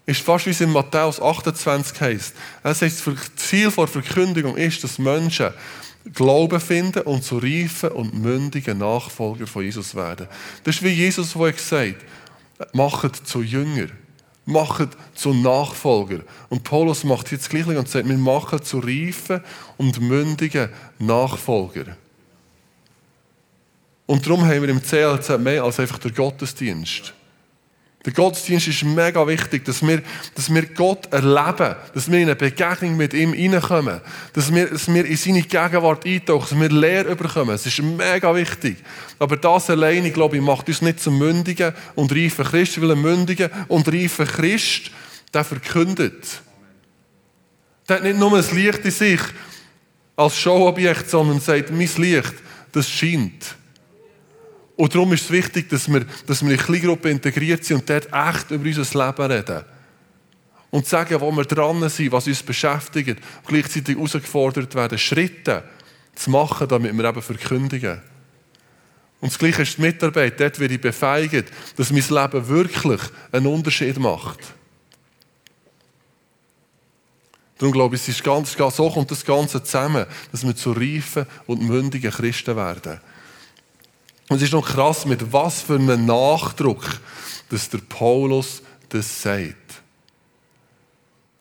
ist 0.05 0.21
fast 0.21 0.45
wie 0.45 0.51
es 0.51 0.61
in 0.61 0.71
Matthäus 0.71 1.21
28 1.21 2.01
heißt. 2.01 2.35
Er 2.63 2.73
sagt, 2.73 2.93
das 3.05 3.35
Ziel 3.35 3.71
von 3.71 3.87
Verkündigung 3.87 4.57
ist, 4.57 4.83
dass 4.83 4.99
Menschen 4.99 5.53
Glauben 6.13 6.59
finden 6.59 7.03
und 7.03 7.23
zu 7.23 7.37
reifen 7.37 7.91
und 7.91 8.19
mündigen 8.19 8.79
Nachfolger 8.79 9.45
von 9.45 9.63
Jesus 9.63 9.93
werden. 9.93 10.27
Das 10.63 10.75
ist 10.75 10.83
wie 10.83 10.89
Jesus, 10.89 11.33
der 11.33 11.51
gesagt 11.51 11.97
hat, 12.57 12.73
macht 12.73 13.27
zu 13.27 13.43
Jünger, 13.43 13.87
macht 14.45 14.89
zu 15.13 15.33
Nachfolger. 15.33 16.21
Und 16.49 16.63
Paulus 16.63 17.03
macht 17.03 17.31
jetzt 17.31 17.51
gleich 17.51 17.67
und 17.67 17.87
sagt, 17.87 18.09
wir 18.09 18.17
machen 18.17 18.63
zu 18.63 18.79
reifen 18.79 19.41
und 19.77 20.01
mündigen 20.01 20.69
Nachfolger. 20.97 21.95
Und 24.11 24.25
darum 24.25 24.43
haben 24.43 24.61
wir 24.61 24.67
im 24.67 24.83
CLZ 24.83 25.39
mehr 25.39 25.63
als 25.63 25.79
einfach 25.79 25.97
den 25.97 26.13
Gottesdienst. 26.13 27.13
Der 28.03 28.11
Gottesdienst 28.11 28.67
ist 28.67 28.83
mega 28.83 29.25
wichtig, 29.25 29.63
dass 29.63 29.87
wir, 29.87 30.03
dass 30.35 30.53
wir 30.53 30.65
Gott 30.65 31.05
erleben, 31.13 31.77
dass 31.93 32.11
wir 32.11 32.19
in 32.19 32.25
eine 32.25 32.35
Begegnung 32.35 32.97
mit 32.97 33.13
ihm 33.13 33.31
hineinkommen, 33.31 34.01
dass 34.33 34.53
wir, 34.53 34.65
dass 34.65 34.93
wir 34.93 35.05
in 35.05 35.15
seine 35.15 35.43
Gegenwart 35.43 36.05
eintauchen, 36.05 36.59
dass 36.59 36.59
wir 36.59 36.77
Lehre 36.77 37.15
bekommen. 37.15 37.55
Es 37.55 37.65
ist 37.65 37.81
mega 37.81 38.35
wichtig. 38.35 38.79
Aber 39.17 39.37
das 39.37 39.69
alleine, 39.69 40.11
glaube 40.11 40.35
ich, 40.35 40.41
macht 40.41 40.67
uns 40.67 40.81
nicht 40.81 40.99
zum 40.99 41.17
mündigen 41.17 41.73
und 41.95 42.11
reifen 42.11 42.43
Christ, 42.43 42.81
weil 42.81 42.91
ein 42.91 43.01
mündiger 43.01 43.49
und 43.69 43.87
reifer 43.87 44.25
Christ, 44.25 44.91
der 45.33 45.45
verkündet. 45.45 46.41
Der 47.87 47.95
hat 47.95 48.03
nicht 48.03 48.19
nur 48.19 48.37
ein 48.37 48.55
Licht 48.57 48.83
in 48.83 48.91
sich 48.91 49.21
als 50.17 50.37
Showobjekt, 50.37 51.09
sondern 51.09 51.39
sagt, 51.39 51.71
mein 51.71 51.89
Licht, 51.95 52.33
das 52.73 52.89
scheint. 52.89 53.60
Und 54.81 54.95
darum 54.95 55.13
ist 55.13 55.25
es 55.25 55.29
wichtig, 55.29 55.69
dass 55.69 55.87
wir, 55.93 56.07
dass 56.25 56.43
wir 56.43 56.53
in 56.53 56.57
Kleingruppen 56.57 57.11
integriert 57.11 57.63
sind 57.63 57.81
und 57.81 57.89
dort 57.91 58.07
echt 58.11 58.49
über 58.49 58.65
unser 58.65 59.05
Leben 59.05 59.31
reden. 59.31 59.63
Und 60.71 60.87
sagen, 60.87 61.21
wo 61.21 61.31
wir 61.31 61.45
dran 61.45 61.87
sind, 61.87 62.11
was 62.11 62.25
uns 62.25 62.41
beschäftigt. 62.41 63.19
Und 63.43 63.47
gleichzeitig 63.47 63.95
herausgefordert 63.95 64.73
werden, 64.73 64.97
Schritte 64.97 65.63
zu 66.15 66.31
machen, 66.31 66.67
damit 66.67 66.97
wir 66.97 67.05
eben 67.05 67.21
verkündigen. 67.21 68.01
Und 69.19 69.31
das 69.31 69.37
Gleiche 69.37 69.61
ist 69.61 69.77
die 69.77 69.81
Mitarbeit. 69.81 70.39
Dort 70.39 70.59
werde 70.59 70.73
ich 70.73 70.81
befeigt, 70.81 71.51
dass 71.75 71.91
mein 71.91 72.03
Leben 72.09 72.47
wirklich 72.47 73.01
einen 73.31 73.45
Unterschied 73.45 73.99
macht. 73.99 74.39
Darum 77.59 77.71
glaube 77.71 77.97
ich, 77.97 78.01
es 78.01 78.07
ist 78.07 78.23
ganz, 78.23 78.53
so 78.57 78.89
kommt 78.89 79.11
das 79.11 79.23
Ganze 79.23 79.61
zusammen, 79.61 80.07
dass 80.31 80.43
wir 80.43 80.55
zu 80.55 80.71
reifen 80.71 81.27
und 81.45 81.61
mündigen 81.61 82.09
Christen 82.09 82.55
werden. 82.55 82.99
Und 84.31 84.37
es 84.37 84.43
ist 84.43 84.53
noch 84.53 84.65
krass, 84.65 85.05
mit 85.05 85.33
was 85.33 85.61
für 85.61 85.75
einem 85.75 86.05
Nachdruck, 86.05 86.85
dass 87.49 87.67
der 87.67 87.79
Paulus 87.79 88.61
das 88.87 89.23
sagt. 89.23 89.81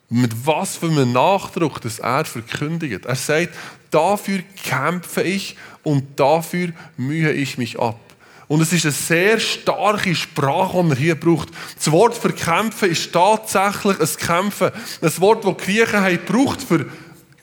Mit 0.09 0.35
was 0.45 0.77
für 0.77 0.87
einem 0.87 1.13
Nachdruck, 1.13 1.81
dass 1.83 2.01
er 2.01 2.25
verkündigt. 2.25 3.05
Er 3.05 3.15
sagt, 3.15 3.55
dafür 3.93 4.41
kämpfe 4.65 5.23
ich 5.23 5.57
und 5.85 6.19
dafür 6.19 6.71
mühe 6.97 7.31
ich 7.31 7.59
mich 7.59 7.79
ab. 7.79 8.01
Und 8.49 8.61
es 8.61 8.73
ist 8.73 8.87
eine 8.87 8.93
sehr 8.93 9.39
starke 9.39 10.13
Sprache, 10.17 10.83
die 10.83 10.91
er 10.91 10.97
hier 10.97 11.15
braucht. 11.15 11.51
Das 11.77 11.93
Wort 11.93 12.17
für 12.17 12.33
kämpfen 12.33 12.91
ist 12.91 13.13
tatsächlich 13.13 14.01
ein 14.01 14.17
Kämpfen. 14.17 14.73
Ein 15.01 15.21
Wort, 15.21 15.45
das 15.45 15.57
die 15.59 15.65
Griechen 15.65 16.01
haben 16.01 16.19
braucht 16.27 16.61
für 16.61 16.87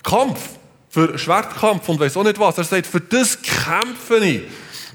Kampf, 0.04 0.42
für 0.90 1.18
Schwertkampf 1.18 1.88
und 1.88 2.02
weiß 2.02 2.18
auch 2.18 2.26
nicht 2.26 2.38
was. 2.38 2.58
Er 2.58 2.66
sagt, 2.66 2.86
für 2.86 3.00
das 3.00 3.42
kämpfe 3.42 4.18
ich. 4.18 4.42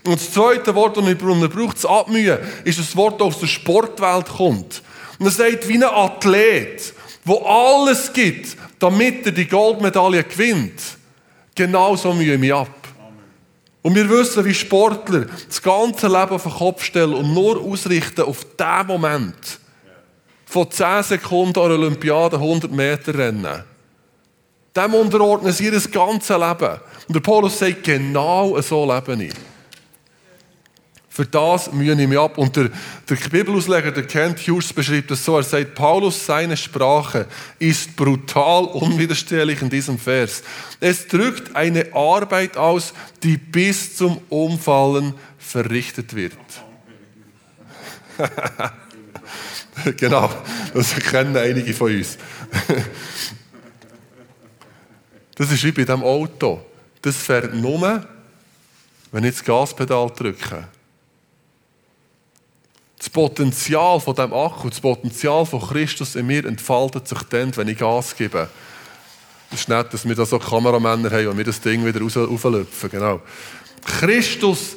Und 0.04 0.14
das 0.14 0.32
zweite 0.32 0.74
Wort, 0.74 0.96
das 0.96 1.06
ich 1.06 1.18
brauche, 1.18 1.74
das 1.74 1.86
Abmühen, 1.86 2.38
ist 2.64 2.78
das 2.78 2.96
Wort, 2.96 3.20
das 3.20 3.28
aus 3.28 3.40
der 3.40 3.46
Sportwelt 3.46 4.28
kommt. 4.28 4.82
Und 5.18 5.26
er 5.26 5.30
sagt, 5.30 5.68
wie 5.68 5.74
ein 5.74 5.84
Athlet, 5.84 6.92
der 7.24 7.46
alles 7.46 8.12
gibt, 8.12 8.56
damit 8.80 9.26
er 9.26 9.32
die 9.32 9.46
Goldmedaille 9.46 10.24
gewinnt. 10.24 10.80
Genauso 11.54 12.12
mühe 12.12 12.34
ich 12.34 12.40
mich 12.40 12.52
ab. 12.52 12.68
Und 13.82 13.94
wir 13.94 14.08
wissen, 14.08 14.44
wie 14.44 14.54
Sportler 14.54 15.26
das 15.46 15.60
ganze 15.62 16.06
Leben 16.06 16.30
auf 16.30 16.42
den 16.42 16.52
Kopf 16.52 16.82
stellen 16.82 17.14
und 17.14 17.34
nur 17.34 17.60
ausrichten 17.60 18.22
auf 18.22 18.44
den 18.58 18.86
Moment. 18.86 19.58
Von 20.46 20.70
10 20.70 21.02
Sekunden 21.02 21.58
an 21.58 21.72
Olympiade 21.72 22.36
100 22.36 22.70
Meter 22.70 23.14
rennen. 23.14 23.64
Dem 24.76 24.94
unterordnen 24.94 25.52
sie 25.52 25.66
ihr 25.66 25.80
ganzes 25.80 26.36
Leben. 26.36 26.80
Und 27.08 27.14
der 27.14 27.20
Paulus 27.20 27.58
sagt, 27.58 27.84
genau 27.84 28.60
so 28.60 28.90
lebe 28.90 29.24
ich. 29.24 29.32
Für 31.14 31.26
das 31.26 31.70
mühe 31.70 31.92
ich 31.92 32.08
mich 32.08 32.18
ab. 32.18 32.38
Und 32.38 32.56
der, 32.56 32.70
der 33.06 33.16
Bibelausleger, 33.16 33.92
der 33.92 34.06
Kent 34.06 34.38
Hughes, 34.48 34.72
beschreibt 34.72 35.10
das 35.10 35.22
so. 35.22 35.36
Er 35.36 35.42
sagt, 35.42 35.74
Paulus, 35.74 36.24
seine 36.24 36.56
Sprache 36.56 37.26
ist 37.58 37.94
brutal 37.96 38.64
unwiderstehlich 38.64 39.60
in 39.60 39.68
diesem 39.68 39.98
Vers. 39.98 40.42
Es 40.80 41.06
drückt 41.06 41.54
eine 41.54 41.94
Arbeit 41.94 42.56
aus, 42.56 42.94
die 43.22 43.36
bis 43.36 43.94
zum 43.94 44.22
Umfallen 44.30 45.12
verrichtet 45.36 46.16
wird. 46.16 46.32
genau, 49.98 50.30
das 50.72 50.94
kennen 50.94 51.36
einige 51.36 51.74
von 51.74 51.94
uns. 51.94 52.16
das 55.34 55.52
ist 55.52 55.62
wie 55.62 55.72
bei 55.72 55.84
diesem 55.84 56.04
Auto. 56.04 56.64
Das 57.02 57.18
fährt 57.18 57.54
nur, 57.54 58.02
wenn 59.10 59.24
ich 59.24 59.34
das 59.34 59.44
Gaspedal 59.44 60.10
drücke. 60.16 60.68
Das 63.02 63.10
Potenzial 63.10 63.98
von 63.98 64.14
dem 64.14 64.32
Akku, 64.32 64.70
das 64.70 64.80
Potenzial 64.80 65.44
von 65.44 65.60
Christus 65.60 66.14
in 66.14 66.24
mir 66.24 66.44
entfaltet 66.44 67.08
sich 67.08 67.20
dann, 67.30 67.54
wenn 67.56 67.66
ich 67.66 67.78
Gas 67.78 68.14
gebe. 68.14 68.48
Es 69.50 69.62
ist 69.62 69.68
nett, 69.68 69.92
dass 69.92 70.06
wir 70.06 70.14
da 70.14 70.24
so 70.24 70.38
Kameramänner 70.38 71.10
haben 71.10 71.26
und 71.26 71.36
wir 71.36 71.44
das 71.44 71.60
Ding 71.60 71.84
wieder 71.84 72.00
raus. 72.00 72.14
Genau. 72.88 73.20
Christus 73.84 74.76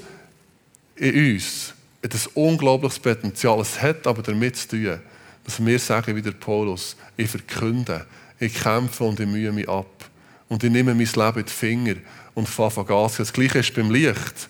in 0.95 1.35
uns 1.35 1.75
hat 2.03 2.15
ein 2.15 2.21
unglaubliches 2.33 2.97
Potenzial. 2.97 3.59
Es 3.59 3.79
hat 3.79 4.07
aber 4.07 4.23
damit 4.23 4.55
zu 4.55 4.69
tun, 4.69 4.99
dass 5.43 5.63
wir 5.63 5.77
sagen, 5.77 6.15
wie 6.15 6.21
der 6.23 6.31
Paulus, 6.31 6.95
ich 7.17 7.29
verkünde, 7.29 8.07
ich 8.39 8.55
kämpfe 8.55 9.03
und 9.03 9.19
ich 9.19 9.27
mühe 9.27 9.51
mich 9.51 9.69
ab. 9.69 10.09
Und 10.49 10.63
ich 10.63 10.71
nehme 10.71 10.95
mein 10.95 11.05
Leben 11.05 11.39
in 11.39 11.45
die 11.45 11.51
Finger 11.51 11.95
und 12.33 12.49
fahre 12.49 12.85
Gas. 12.85 13.17
Das 13.17 13.31
Gleiche 13.31 13.59
ist 13.59 13.75
beim 13.75 13.91
Licht. 13.91 14.49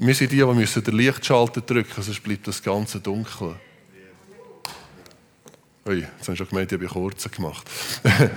Wir 0.00 0.14
sind 0.14 0.30
die, 0.30 0.36
die 0.36 0.44
müssen 0.44 0.84
den 0.84 0.94
Lichtschalter 0.94 1.60
drücken, 1.60 2.00
sonst 2.00 2.22
bleibt 2.22 2.46
das 2.46 2.62
Ganze 2.62 3.00
dunkel. 3.00 3.56
Ui, 5.88 5.98
jetzt 5.98 6.28
haben 6.28 6.36
schon 6.36 6.48
gemeint, 6.48 6.70
ich 6.70 6.78
habe 6.78 6.86
kurz 6.86 7.28
gemacht. 7.28 7.68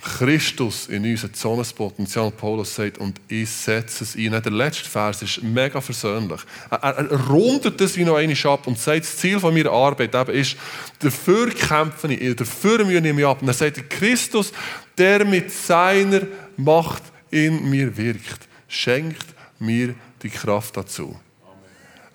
Christus 0.00 0.86
in 0.86 1.04
uns 1.04 1.24
hat 1.24 1.36
so 1.36 1.60
ein 1.60 1.66
Potenzial, 1.76 2.30
Paulus 2.30 2.74
sagt, 2.74 2.96
und 2.96 3.20
ich 3.28 3.50
setze 3.50 4.04
es 4.04 4.16
ein. 4.16 4.30
Der 4.30 4.50
letzte 4.50 4.88
Vers 4.88 5.20
ist 5.20 5.42
mega 5.42 5.82
versöhnlich. 5.82 6.40
Er, 6.70 6.82
er, 6.82 7.26
rundet 7.26 7.78
das 7.78 7.98
wie 7.98 8.04
noch 8.04 8.16
einmal 8.16 8.46
ab 8.46 8.66
und 8.66 8.78
sagt, 8.78 9.00
das 9.00 9.18
Ziel 9.18 9.38
von 9.38 9.52
meiner 9.52 9.72
Arbeit 9.72 10.14
eben 10.14 10.30
ist, 10.30 10.56
dafür 11.00 11.50
kämpfe 11.50 12.10
ich, 12.14 12.34
dafür 12.34 12.82
mühe 12.82 13.06
ich 13.06 13.14
mich 13.14 13.26
ab. 13.26 13.42
Und 13.42 13.48
er 13.48 13.54
sagt, 13.54 13.90
Christus, 13.90 14.52
der 14.96 15.26
mit 15.26 15.52
seiner 15.52 16.22
Macht 16.56 17.02
in 17.30 17.68
mir 17.68 17.94
wirkt, 17.94 18.48
schenkt 18.68 19.35
mir 19.58 19.94
die 20.22 20.30
Kraft 20.30 20.76
dazu. 20.76 21.16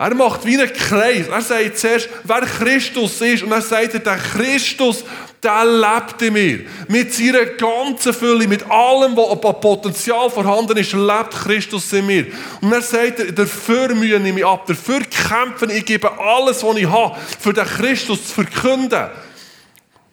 Er 0.02 0.16
macht 0.16 0.44
wie 0.46 0.60
einen 0.60 0.74
Kreis. 0.74 1.28
Er 1.28 1.42
sagt 1.42 1.78
zuerst, 1.78 2.10
wer 2.24 2.42
Christus 2.42 3.22
ist. 3.22 3.44
Und 3.44 3.52
er 3.52 3.62
sagt, 3.62 3.94
der 4.04 4.18
Christus, 4.18 5.04
der 5.44 5.64
lebt 5.64 6.20
in 6.24 6.34
mir. 6.34 6.60
Mit 6.88 7.14
seiner 7.14 7.46
ganzen 7.46 8.12
Fülle, 8.12 8.48
mit 8.48 8.64
allem, 8.64 9.16
was 9.16 9.62
Potenzial 9.62 10.32
vorhanden 10.32 10.78
ist, 10.78 10.94
lebt 10.94 11.32
Christus 11.44 11.94
in 11.94 12.08
mir. 12.08 12.26
Und 12.62 12.72
er 12.72 12.82
sagt, 12.82 13.38
dafür 13.38 13.94
mühe 13.94 14.18
ich 14.18 14.34
mich 14.34 14.44
ab, 14.44 14.66
dafür 14.66 15.02
kämpfen, 15.02 15.70
ich 15.70 15.86
gebe 15.86 16.12
alles, 16.20 16.64
was 16.64 16.78
ich 16.78 16.90
habe, 16.90 17.16
für 17.40 17.54
den 17.54 17.66
Christus 17.66 18.28
zu 18.28 18.34
verkünden. 18.34 19.08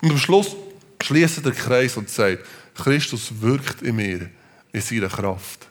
Und 0.03 0.11
am 0.11 0.19
Schluss 0.19 0.55
schließt 1.03 1.47
der 1.47 1.53
Kreis 1.53 1.97
und 1.97 2.11
sagt, 2.11 2.45
Christus 2.75 3.31
wirkt 3.41 3.81
in 3.81 3.97
mir, 3.97 4.29
in 4.73 4.81
seiner 4.83 5.09
Kraft. 5.09 5.68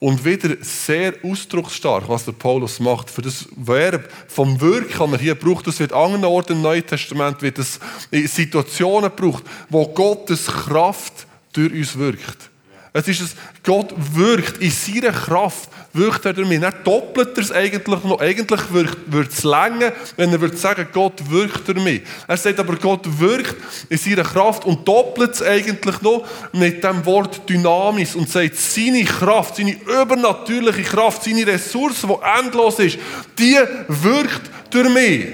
Und 0.00 0.24
wieder 0.24 0.56
sehr 0.60 1.14
ausdrucksstark, 1.24 2.08
was 2.08 2.24
der 2.24 2.32
Paulus 2.32 2.78
macht. 2.78 3.10
Für 3.10 3.22
das 3.22 3.48
Verb 3.56 4.08
vom 4.28 4.60
Wirken, 4.60 5.10
das 5.10 5.12
er 5.12 5.18
hier 5.18 5.34
braucht, 5.34 5.66
das 5.66 5.80
wird 5.80 5.92
an 5.92 6.04
anderen 6.04 6.24
Orten 6.26 6.52
im 6.52 6.62
Neuen 6.62 6.86
Testament, 6.86 7.42
wird 7.42 7.58
es 7.58 7.80
in 8.12 8.28
Situationen 8.28 9.10
gebraucht, 9.10 9.42
wo 9.68 9.88
Gottes 9.88 10.46
Kraft 10.46 11.26
durch 11.52 11.72
uns 11.72 11.98
wirkt. 11.98 12.50
Es 12.92 13.06
ist 13.06 13.20
es, 13.20 13.36
Gott 13.62 13.92
wirkt 13.96 14.58
in 14.58 14.70
seiner 14.70 15.12
Kraft, 15.12 15.68
wirkt 15.92 16.24
er 16.24 16.32
durch 16.32 16.48
mich. 16.48 16.62
Er 16.62 16.72
doppelt 16.72 17.36
er 17.36 17.42
es 17.42 17.52
eigentlich 17.52 18.02
noch. 18.02 18.20
Eigentlich 18.20 18.60
würde 18.70 19.28
es 19.30 19.44
länger, 19.44 19.92
wenn 20.16 20.32
er 20.32 20.40
würde 20.40 20.56
sagen, 20.56 20.88
Gott 20.92 21.30
wirkt 21.30 21.68
durch 21.68 21.82
mich. 21.82 22.02
Er 22.26 22.36
sagt 22.36 22.58
aber, 22.58 22.76
Gott 22.76 23.06
wirkt 23.20 23.56
in 23.90 23.98
seiner 23.98 24.22
Kraft 24.22 24.64
und 24.64 24.88
doppelt 24.88 25.34
es 25.34 25.42
eigentlich 25.42 26.00
noch 26.00 26.26
mit 26.52 26.82
dem 26.82 27.04
Wort 27.04 27.48
Dynamis 27.48 28.14
und 28.14 28.28
sagt, 28.28 28.56
seine 28.56 29.04
Kraft, 29.04 29.56
seine 29.56 29.76
übernatürliche 29.82 30.82
Kraft, 30.82 31.24
seine 31.24 31.46
Ressource, 31.46 32.02
die 32.02 32.38
endlos 32.40 32.78
ist, 32.78 32.98
die 33.38 33.56
wirkt 33.88 34.50
durch 34.70 34.88
mich. 34.88 35.26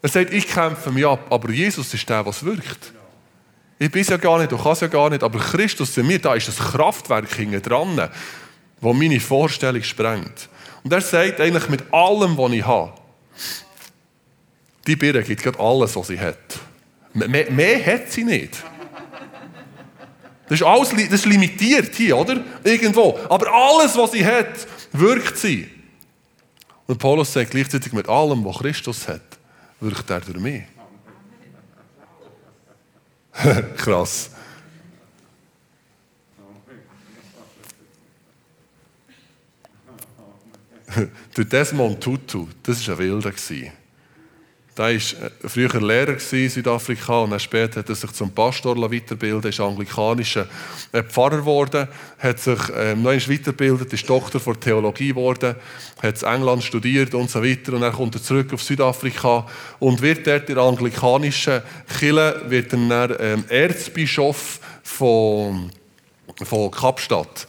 Er 0.00 0.08
sagt, 0.10 0.32
ich 0.32 0.46
kämpfe 0.46 0.92
mich 0.92 1.06
ab, 1.06 1.26
aber 1.30 1.50
Jesus 1.50 1.92
ist 1.92 2.08
der, 2.08 2.24
was 2.24 2.44
wirkt. 2.44 2.92
Ich 3.78 3.90
bin 3.90 4.02
es 4.02 4.08
ja 4.08 4.16
gar 4.16 4.38
nicht, 4.38 4.52
du 4.52 4.58
kannst 4.58 4.82
ja 4.82 4.88
gar 4.88 5.10
nicht, 5.10 5.22
aber 5.22 5.38
Christus 5.38 5.96
in 5.96 6.06
mir, 6.06 6.18
da 6.18 6.34
ist 6.34 6.48
ein 6.48 6.54
Kraftwerk 6.54 7.32
hinten 7.34 7.60
dran, 7.60 7.96
das 7.96 8.10
meine 8.80 9.20
Vorstellung 9.20 9.82
sprengt. 9.82 10.48
Und 10.84 10.92
er 10.92 11.00
sagt 11.00 11.40
eigentlich 11.40 11.68
mit 11.68 11.92
allem, 11.92 12.36
was 12.36 12.52
ich 12.52 12.64
habe, 12.64 12.92
die 14.86 14.96
Birne 14.96 15.22
gibt 15.22 15.42
gerade 15.42 15.58
alles, 15.58 15.96
was 15.96 16.08
sie 16.08 16.20
hat. 16.20 16.36
Mehr, 17.14 17.50
mehr 17.50 17.86
hat 17.86 18.12
sie 18.12 18.24
nicht. 18.24 18.62
Das 20.48 20.60
ist 20.60 20.66
alles 20.66 20.90
das 20.90 21.20
ist 21.20 21.26
limitiert 21.26 21.94
hier, 21.94 22.16
oder? 22.16 22.44
Irgendwo. 22.62 23.18
Aber 23.28 23.50
alles, 23.50 23.96
was 23.96 24.12
sie 24.12 24.24
hat, 24.24 24.66
wirkt 24.92 25.38
sie. 25.38 25.68
Und 26.86 26.98
Paulus 26.98 27.32
sagt 27.32 27.52
gleichzeitig 27.52 27.92
mit 27.92 28.08
allem, 28.08 28.44
was 28.44 28.58
Christus 28.58 29.08
hat, 29.08 29.22
wirkt 29.80 30.10
er 30.10 30.20
durch 30.20 30.38
mich. 30.38 30.64
Krass. 33.76 34.30
Der 41.36 41.44
Desmond 41.44 42.00
Tutu, 42.02 42.48
das 42.62 42.86
war 42.86 42.98
ein 42.98 43.22
Wilder. 43.22 43.32
Der 44.76 44.86
war 44.86 44.90
äh, 44.92 45.00
früher 45.44 45.80
Lehrer 45.80 46.16
in 46.32 46.50
Südafrika 46.50 47.20
und 47.20 47.40
später 47.40 47.80
hat 47.80 47.88
er 47.88 47.94
sich 47.94 48.10
zum 48.10 48.32
Pastor 48.32 48.76
weiterbilden, 48.90 49.50
ist 49.50 49.60
anglikanischer 49.60 50.48
äh, 50.90 51.04
Pfarrer 51.04 51.38
geworden, 51.38 51.86
hat 52.18 52.40
sich 52.40 52.58
ähm, 52.76 53.02
noch 53.02 53.12
weitergebildet, 53.12 53.92
ist 53.92 54.08
Doktor 54.10 54.40
für 54.40 54.58
Theologie 54.58 55.08
geworden, 55.08 55.54
hat 56.02 56.22
in 56.22 56.28
England 56.28 56.64
studiert 56.64 57.14
und 57.14 57.30
so 57.30 57.42
weiter 57.44 57.74
und 57.74 57.82
dann 57.82 57.92
kommt 57.92 58.16
er 58.16 58.22
zurück 58.22 58.52
auf 58.52 58.62
Südafrika 58.62 59.46
und 59.78 60.02
wird 60.02 60.26
dort 60.26 60.48
in 60.48 60.56
der 60.56 60.64
anglikanischen 60.64 61.62
Kirche 61.98 62.42
wird 62.48 62.72
dann 62.72 63.14
ähm, 63.20 63.44
Erzbischof 63.48 64.58
von, 64.82 65.70
von 66.42 66.70
Kapstadt. 66.72 67.46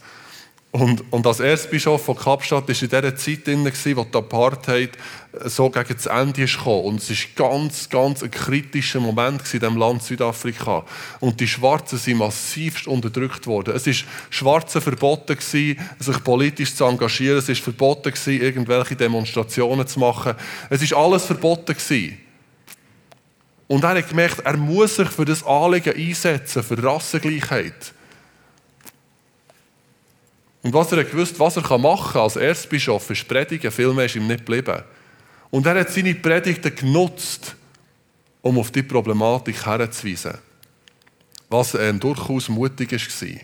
Und, 0.78 1.10
und 1.10 1.26
als 1.26 1.40
Erzbischof 1.40 2.04
von 2.04 2.16
Kapstadt 2.16 2.68
war 2.68 2.68
in 2.68 2.74
dieser 2.74 3.16
Zeit 3.16 3.46
drin, 3.46 3.64
wo 3.64 4.04
die 4.04 4.18
Apartheid 4.18 4.90
äh, 5.32 5.48
so 5.48 5.70
gegen 5.70 5.94
das 5.94 6.04
Ende 6.04 6.44
kam. 6.44 6.80
Und 6.80 7.00
es 7.00 7.08
war 7.38 7.50
ganz, 7.50 7.88
ganz 7.88 8.22
ein 8.22 8.30
kritischer 8.30 9.00
Moment 9.00 9.40
in 9.54 9.60
diesem 9.60 9.78
Land 9.78 10.02
Südafrika. 10.02 10.84
Und 11.20 11.40
die 11.40 11.48
Schwarzen 11.48 11.96
sind 11.98 12.18
massivst 12.18 12.86
unterdrückt 12.88 13.46
worden. 13.46 13.74
Es 13.74 13.86
war 13.86 13.94
Schwarzen 14.28 14.82
verboten, 14.82 15.38
sich 15.40 16.24
politisch 16.24 16.74
zu 16.74 16.84
engagieren. 16.84 17.38
Es 17.38 17.48
war 17.48 17.54
verboten, 17.54 18.12
irgendwelche 18.26 18.96
Demonstrationen 18.96 19.86
zu 19.86 19.98
machen. 19.98 20.34
Es 20.68 20.90
war 20.90 21.04
alles 21.04 21.24
verboten. 21.24 21.74
Und 23.66 23.82
er 23.82 23.96
hat 23.96 24.08
gemerkt, 24.10 24.40
er 24.40 24.58
muss 24.58 24.96
sich 24.96 25.08
für 25.08 25.24
das 25.24 25.42
Anliegen 25.42 25.96
einsetzen, 25.96 26.62
für 26.62 26.82
Rassengleichheit. 26.82 27.94
Und 30.66 30.74
was 30.74 30.90
er 30.90 31.04
gewusst, 31.04 31.38
was 31.38 31.56
er 31.56 31.78
machen 31.78 32.14
kann 32.14 32.22
als 32.22 32.34
Erzbischof, 32.34 33.08
ist 33.10 33.28
predigen. 33.28 33.70
Viel 33.70 33.92
mehr 33.94 34.06
ist 34.06 34.16
ihm 34.16 34.26
nicht 34.26 34.44
geblieben. 34.44 34.82
Und 35.48 35.64
er 35.64 35.78
hat 35.78 35.90
seine 35.90 36.12
Predigten 36.16 36.74
genutzt, 36.74 37.54
um 38.42 38.58
auf 38.58 38.72
die 38.72 38.82
Problematik 38.82 39.64
herzuweisen. 39.64 40.38
Was 41.48 41.76
ähm, 41.76 42.00
durchaus 42.00 42.48
mutig 42.48 42.90
war. 42.90 43.40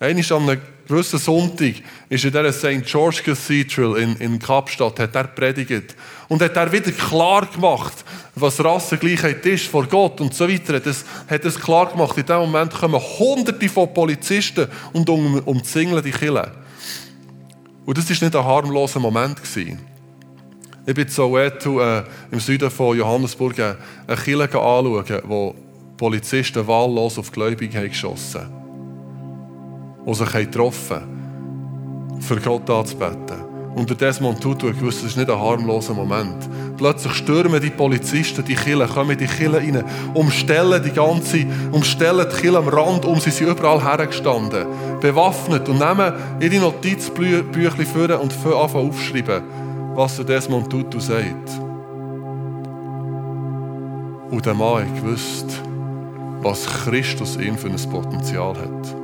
Einmal 0.00 0.24
an 0.30 0.48
einem 0.48 0.60
gewissen 0.86 1.18
Sonntag 1.18 1.74
ist 2.08 2.24
in 2.24 2.30
dieser 2.30 2.52
St. 2.52 2.84
George 2.84 3.20
Cathedral 3.24 3.96
in, 3.96 4.14
in 4.16 4.38
Kapstadt, 4.38 5.00
hat 5.00 5.14
er 5.16 5.24
predigt. 5.24 5.96
Und 6.28 6.40
hat 6.40 6.56
er 6.56 6.70
wieder 6.70 6.92
klar 6.92 7.46
gemacht, 7.46 8.04
was 8.36 8.62
Rassengleichheit 8.62 9.44
ist 9.44 9.66
vor 9.66 9.86
Gott 9.86 10.20
und 10.20 10.34
so 10.34 10.48
weiter. 10.48 10.78
Das 10.78 11.04
hat 11.28 11.44
es 11.44 11.58
klar 11.58 11.90
gemacht. 11.90 12.16
In 12.16 12.26
dem 12.26 12.38
Moment 12.38 12.74
kommen 12.74 13.00
hunderte 13.18 13.68
von 13.68 13.92
Polizisten 13.92 14.68
und 14.92 15.08
um, 15.10 15.40
umzingeln 15.40 16.02
die 16.02 16.12
Kille. 16.12 16.52
Und 17.84 17.98
das 17.98 18.08
war 18.08 18.28
nicht 18.28 18.36
ein 18.36 18.44
harmloser 18.44 19.00
Moment. 19.00 19.42
Gewesen. 19.42 19.80
Ich 20.86 20.94
bin 20.94 21.08
Soweto 21.08 21.80
äh, 21.80 22.04
im 22.30 22.38
Süden 22.38 22.70
von 22.70 22.96
Johannesburg 22.96 23.58
äh, 23.58 23.74
eine 24.06 24.16
Kirche 24.16 24.58
anschauen, 24.58 25.22
wo 25.24 25.54
Polizisten 25.96 26.66
wahllos 26.66 27.18
auf 27.18 27.32
Gläubige 27.32 27.78
haben 27.78 27.88
geschossen 27.88 28.42
haben. 28.42 28.57
Die 30.08 30.14
sich 30.14 30.32
getroffen 30.32 30.96
haben, 30.96 32.20
für 32.22 32.36
Gott 32.40 32.70
anzubeten. 32.70 33.48
Und 33.74 34.00
Desmond 34.00 34.40
Tutu 34.40 34.68
hat 34.68 34.78
gewusst, 34.78 35.02
das 35.02 35.10
ist 35.10 35.16
nicht 35.18 35.30
ein 35.30 35.38
harmloser 35.38 35.94
Moment. 35.94 36.48
Plötzlich 36.78 37.12
stürmen 37.12 37.60
die 37.60 37.70
Polizisten 37.70 38.44
die 38.44 38.54
Kille, 38.54 38.86
kommen 38.88 39.16
die 39.16 39.26
Kille 39.26 39.58
rein, 39.58 39.84
umstellen 40.14 40.82
die 40.82 40.90
ganze, 40.90 41.46
umstellen 41.70 42.26
die 42.28 42.36
Kille 42.40 42.58
am 42.58 42.68
Rand 42.68 43.04
um, 43.04 43.20
sie 43.20 43.30
sind 43.30 43.48
überall 43.50 43.84
hergestanden, 43.84 44.66
bewaffnet 45.00 45.68
und 45.68 45.78
nehmen 45.78 46.12
ihre 46.40 46.60
Notizbücher 46.60 47.44
vor 47.84 48.20
und 48.20 48.32
anfangen 48.32 48.88
aufschreiben, 48.88 49.42
was 49.94 50.16
der 50.16 50.24
Desmond 50.24 50.70
Tutu 50.70 50.98
sagt. 50.98 51.50
Und 54.30 54.44
der 54.44 54.54
Mann 54.54 54.88
hat 54.88 55.02
gewusst, 55.02 55.62
was 56.42 56.66
Christus 56.66 57.36
ihm 57.36 57.56
für 57.56 57.68
ein 57.68 57.90
Potenzial 57.90 58.56
hat. 58.56 58.97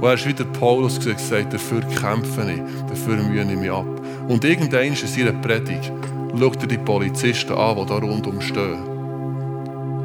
Und 0.00 0.06
er 0.06 0.14
ist 0.14 0.26
wie 0.26 0.32
der 0.32 0.44
Paulus 0.44 0.98
gesagt, 0.98 1.52
dafür 1.52 1.82
kämpfe 1.82 2.50
ich, 2.50 2.62
dafür 2.88 3.16
mühe 3.16 3.42
ich 3.42 3.58
mich 3.58 3.70
ab. 3.70 3.84
Und 4.28 4.42
irgendwann 4.44 4.84
in 4.84 4.94
seiner 4.96 5.32
Predigt 5.32 5.92
schaut 6.38 6.62
er 6.62 6.68
die 6.68 6.78
Polizisten 6.78 7.52
an, 7.52 7.76
die 7.76 7.86
da 7.86 7.98
rundum 7.98 8.40
stehen. 8.40 8.82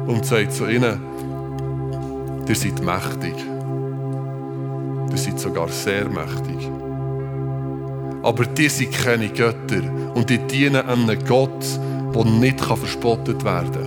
Und 0.06 0.26
sagt 0.26 0.52
zu 0.52 0.66
ihnen, 0.66 1.00
ihr 2.46 2.54
seid 2.54 2.82
mächtig. 2.82 3.36
Ihr 5.10 5.16
seid 5.16 5.40
sogar 5.40 5.68
sehr 5.68 6.10
mächtig. 6.10 6.68
Aber 8.22 8.44
die 8.44 8.68
sind 8.68 8.92
keine 8.92 9.30
Götter 9.30 9.82
und 10.14 10.28
die 10.28 10.38
dienen 10.38 10.86
einem 10.86 11.24
Gott, 11.26 11.64
der 12.14 12.24
nicht 12.24 12.60
verspottet 12.60 13.42
werden 13.44 13.72
kann 13.72 13.85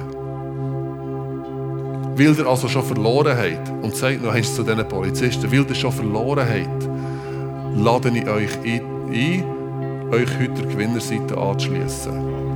weil 2.19 2.37
ihr 2.37 2.45
also 2.45 2.67
schon 2.67 2.83
verloren 2.83 3.37
habt, 3.37 3.69
und 3.83 3.95
sagt 3.95 4.21
noch 4.21 4.33
eins 4.33 4.53
zu 4.53 4.63
diesen 4.63 4.87
Polizisten, 4.87 5.51
weil 5.51 5.65
ihr 5.65 5.75
schon 5.75 5.91
verloren 5.91 6.45
habt, 6.47 6.89
lade 7.77 8.09
ich 8.09 8.27
euch 8.27 8.57
ein, 8.65 9.43
euch 10.11 10.39
heute 10.39 10.61
der 10.61 10.65
Gewinnerseite 10.65 11.37
anzuschließen. 11.37 12.48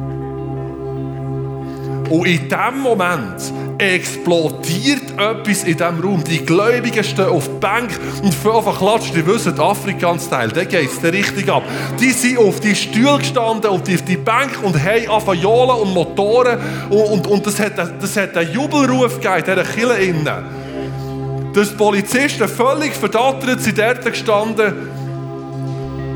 Und 2.10 2.28
in 2.28 2.50
dem 2.50 2.80
Moment 2.82 3.54
explodiert 3.78 5.12
etwas 5.18 5.64
in 5.64 5.78
diesem 5.78 6.00
Raum. 6.00 6.24
Die 6.24 6.46
Gläubigen 6.46 7.04
stehen 7.04 7.26
auf 7.26 7.48
die 7.48 7.60
Bank 7.60 7.90
und 8.22 8.34
fangen 8.34 8.68
an 8.68 8.76
klatschen. 8.76 9.16
Die 9.16 9.26
wissen, 9.26 9.60
Afrikaans-Teil, 9.60 10.50
da 10.50 10.64
geht 10.64 10.90
es 10.90 11.04
richtig 11.04 11.50
ab. 11.50 11.64
Die 12.00 12.12
sind 12.12 12.38
auf 12.38 12.60
die 12.60 12.76
Stühle 12.76 13.18
gestanden 13.18 13.72
und 13.72 13.90
auf 13.90 14.02
die 14.04 14.18
Bank 14.18 14.60
und 14.62 14.78
haben 14.78 15.10
angefangen 15.10 15.82
und 15.82 15.94
Motoren. 15.94 16.60
Und, 16.90 17.00
und, 17.00 17.28
und 17.28 17.46
das, 17.46 17.60
hat, 17.60 17.74
das 17.78 18.18
hat 18.18 18.38
einen 18.38 18.52
Jubelruf 18.54 19.20
gegeben 19.20 19.44
dieser 19.46 19.64
Kille 19.64 19.98
innen. 19.98 21.54
Dass 21.54 21.70
die 21.70 21.76
Polizisten 21.76 22.48
völlig 22.48 22.94
verdattert 22.94 23.62
sind 23.62 23.78
dort 23.78 24.04
gestanden 24.06 24.74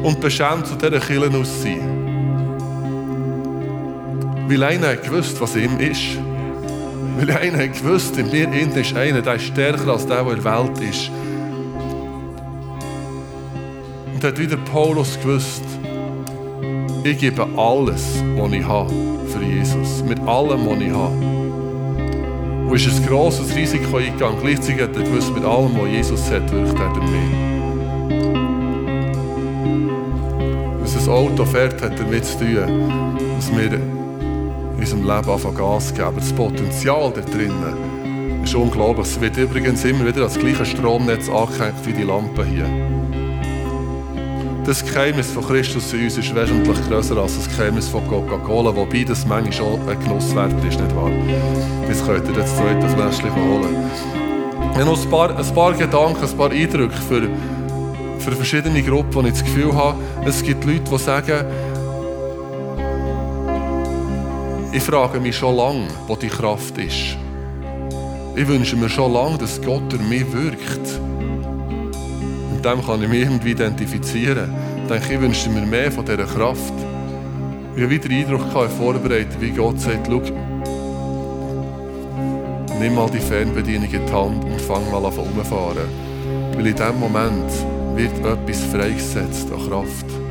und 0.03 0.19
beschämt 0.19 0.67
zu 0.67 0.75
dieser 0.75 0.99
Kille 0.99 1.29
aus 1.37 1.61
sind. 1.61 1.96
Weil 4.49 4.63
einer 4.63 4.87
hat 4.87 5.03
gewusst, 5.03 5.41
was 5.41 5.57
ihm 5.57 5.77
ist. 5.77 6.17
Weil 7.17 7.31
einer 7.31 7.63
hat 7.63 7.73
gewusst, 7.73 8.17
in 8.17 8.31
mir 8.31 8.49
ist 8.77 8.95
einer, 8.95 9.21
der 9.21 9.35
ist 9.35 9.43
stärker 9.43 9.91
als 9.91 10.07
der, 10.07 10.23
der 10.23 10.33
in 10.37 10.43
der 10.43 10.59
Welt 10.59 10.79
ist. 10.89 11.11
Und 14.13 14.23
hat 14.23 14.39
wieder 14.39 14.55
Paulus 14.71 15.19
gewusst, 15.21 15.63
ich 17.03 17.17
gebe 17.17 17.45
alles, 17.57 18.23
was 18.37 18.51
ich 18.53 18.65
habe, 18.65 18.93
für 19.27 19.43
Jesus. 19.43 20.03
Mit 20.07 20.19
allem, 20.21 20.65
was 20.65 20.79
ich 20.79 20.91
habe. 20.91 21.15
Und 22.67 22.75
ist 22.75 22.87
ein 22.87 23.05
grosses 23.05 23.53
Risiko 23.53 23.97
eingegangen. 23.97 24.39
Gleichzeitig 24.41 24.81
hat 24.81 24.95
er 24.95 25.03
gewusst, 25.03 25.33
mit 25.35 25.43
allem, 25.43 25.77
was 25.77 25.89
Jesus 25.89 26.31
hat, 26.31 26.49
wirkt 26.53 26.79
er 26.79 26.93
durch 26.93 27.11
mich. 27.11 27.31
Wenn 30.79 31.01
ein 31.03 31.09
Auto 31.09 31.45
fährt, 31.45 31.81
hat 31.81 31.91
er 31.91 31.97
damit 31.97 32.25
zu 32.25 32.39
tun, 32.39 33.17
dass 33.35 33.51
wir 33.51 33.96
unserem 34.93 35.17
Leben 35.17 35.29
anfangen 35.29 35.57
Gas 35.57 35.93
geben. 35.93 36.15
Das 36.15 36.31
Potenzial 36.31 37.11
da 37.13 37.21
drinnen 37.21 38.43
ist 38.43 38.55
unglaublich. 38.55 39.07
Es 39.07 39.19
wird 39.19 39.35
übrigens 39.37 39.83
immer 39.83 40.05
wieder 40.05 40.21
das 40.21 40.39
gleiche 40.39 40.65
Stromnetz 40.65 41.27
angehängt 41.29 41.85
wie 41.85 41.93
die 41.93 42.03
Lampe 42.03 42.45
hier. 42.45 42.69
Das 44.65 44.85
Geheimnis 44.85 45.31
von 45.31 45.45
Christus 45.45 45.93
in 45.93 46.03
uns 46.03 46.17
ist 46.17 46.33
wesentlich 46.33 46.77
größer 46.87 47.17
als 47.17 47.35
das 47.35 47.49
Geheimnis 47.49 47.87
von 47.89 48.05
Coca-Cola, 48.07 48.75
wobei 48.75 49.03
das 49.03 49.25
manchmal 49.25 49.53
schon 49.53 49.89
ein 49.89 49.99
Genusswert 49.99 50.53
ist, 50.65 50.79
nicht 50.79 50.95
wahr? 50.95 51.11
Jetzt 51.87 52.05
könnt 52.05 52.27
ihr 52.27 52.33
das 52.33 52.55
zweite 52.55 52.87
Fläschchen 52.89 53.33
holen. 53.33 53.89
Ich 54.71 54.79
habe 54.79 54.85
noch 54.85 55.01
ein 55.01 55.09
paar, 55.09 55.37
ein 55.37 55.53
paar 55.55 55.73
Gedanken, 55.73 56.23
ein 56.23 56.37
paar 56.37 56.51
Eindrücke 56.51 56.97
für, 56.97 57.29
für 58.19 58.31
verschiedene 58.33 58.83
Gruppen, 58.83 59.15
wo 59.15 59.21
ich 59.21 59.31
das 59.31 59.43
Gefühl 59.43 59.73
habe, 59.73 59.97
es 60.25 60.43
gibt 60.43 60.65
Leute, 60.65 60.83
die 60.91 60.97
sagen, 60.97 61.45
ich 64.77 64.83
frage 64.83 65.19
mich 65.19 65.35
schon 65.35 65.55
lange, 65.55 65.87
wo 66.05 66.15
die 66.15 66.27
Kraft 66.27 66.77
ist. 66.77 67.17
Ich 68.35 68.47
wünsche 68.47 68.75
mir 68.75 68.89
schon 68.89 69.11
lange, 69.11 69.39
dass 69.39 69.59
Gott 69.59 69.91
durch 69.91 70.03
mich 70.03 70.31
wirkt. 70.31 70.99
Und 72.51 72.63
dem 72.63 72.85
kann 72.85 73.01
ich 73.01 73.09
mich 73.09 73.21
irgendwie 73.21 73.51
identifizieren. 73.51 74.53
Ich 74.83 74.87
denke, 74.87 75.13
ich 75.15 75.19
wünsche 75.19 75.49
mir 75.49 75.65
mehr 75.65 75.91
von 75.91 76.05
dieser 76.05 76.25
Kraft. 76.25 76.73
Ich 77.75 77.81
habe 77.81 77.89
wieder 77.89 78.07
den 78.07 78.23
Eindruck 78.23 78.53
gehabt, 78.53 78.71
vorbereitet, 78.73 79.37
wie 79.39 79.49
Gott 79.49 79.79
sagt, 79.79 80.05
schau, 80.05 80.21
nimm 82.79 82.93
mal 82.93 83.09
die 83.09 83.19
Fernbedienung 83.19 83.91
in 83.91 84.05
die 84.05 84.13
Hand 84.13 84.45
und 84.45 84.61
fang 84.61 84.91
mal 84.91 85.03
an 85.03 85.13
rumfahren. 85.13 85.89
Weil 86.53 86.67
in 86.67 86.75
diesem 86.75 86.99
Moment 86.99 87.51
wird 87.95 88.13
etwas 88.19 88.63
freigesetzt 88.65 89.51
an 89.51 89.67
Kraft. 89.67 90.26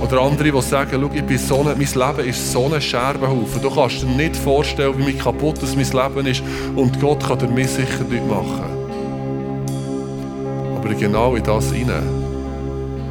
Oder 0.00 0.20
andere, 0.20 0.52
die 0.52 0.62
sagen, 0.62 1.00
schau, 1.02 1.10
ich 1.12 1.24
bin 1.24 1.38
so 1.38 1.60
eine, 1.60 1.74
mein 1.74 1.78
Leben 1.78 2.28
ist 2.28 2.52
so 2.52 2.72
ein 2.72 2.80
Scherbenhaufen. 2.80 3.60
Du 3.60 3.70
kannst 3.70 4.02
dir 4.02 4.06
nicht 4.06 4.36
vorstellen, 4.36 4.94
wie 5.06 5.12
kaputt 5.12 5.60
das 5.60 5.74
mein 5.74 5.86
Leben 5.86 6.26
ist. 6.26 6.42
Und 6.76 7.00
Gott 7.00 7.26
kann 7.26 7.38
dir 7.38 7.48
mich 7.48 7.68
sicher 7.68 8.04
nicht 8.08 8.26
machen. 8.26 8.78
Aber 10.76 10.94
genau 10.94 11.34
in 11.34 11.42
das 11.42 11.72
hinein 11.72 12.18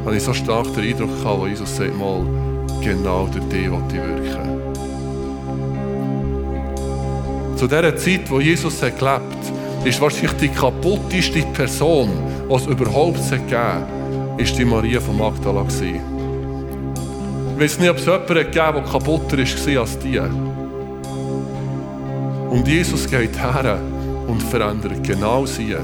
habe 0.04 0.16
ich 0.16 0.22
so 0.22 0.32
stark 0.32 0.72
den 0.74 0.84
Eindruck 0.84 1.22
gehabt, 1.22 1.40
wo 1.40 1.46
Jesus 1.46 1.76
sagt, 1.76 1.96
mal, 1.98 2.24
genau 2.82 3.28
durch 3.30 3.44
dich 3.44 3.70
will 3.70 3.82
ich 3.88 3.94
wirken. 3.94 4.48
Zu 7.56 7.66
dieser 7.66 7.96
Zeit, 7.96 8.30
wo 8.30 8.40
Jesus 8.40 8.80
gelebt 8.80 9.02
hat, 9.02 9.22
ist 9.84 10.00
wahrscheinlich 10.00 10.32
die 10.34 10.48
kaputteste 10.48 11.42
Person, 11.52 12.10
die 12.48 12.54
es 12.54 12.66
überhaupt 12.66 13.30
gegeben 13.30 13.60
hat, 13.60 14.40
ist 14.40 14.56
die 14.56 14.64
Maria 14.64 15.00
von 15.00 15.18
Magdala 15.18 15.62
gewesen. 15.62 16.17
Ich 17.58 17.64
weiß 17.64 17.80
nicht, 17.80 17.90
ob 17.90 17.96
es 17.96 18.04
jemanden 18.04 18.28
gegeben 18.28 18.54
der 18.54 18.82
kaputter 18.84 19.36
war 19.36 19.80
als 19.80 19.98
die. 19.98 20.20
Und 22.50 22.68
Jesus 22.68 23.10
geht 23.10 23.36
her 23.36 23.80
und 24.28 24.40
verändert 24.44 25.02
genau 25.02 25.44
sie. 25.44 25.74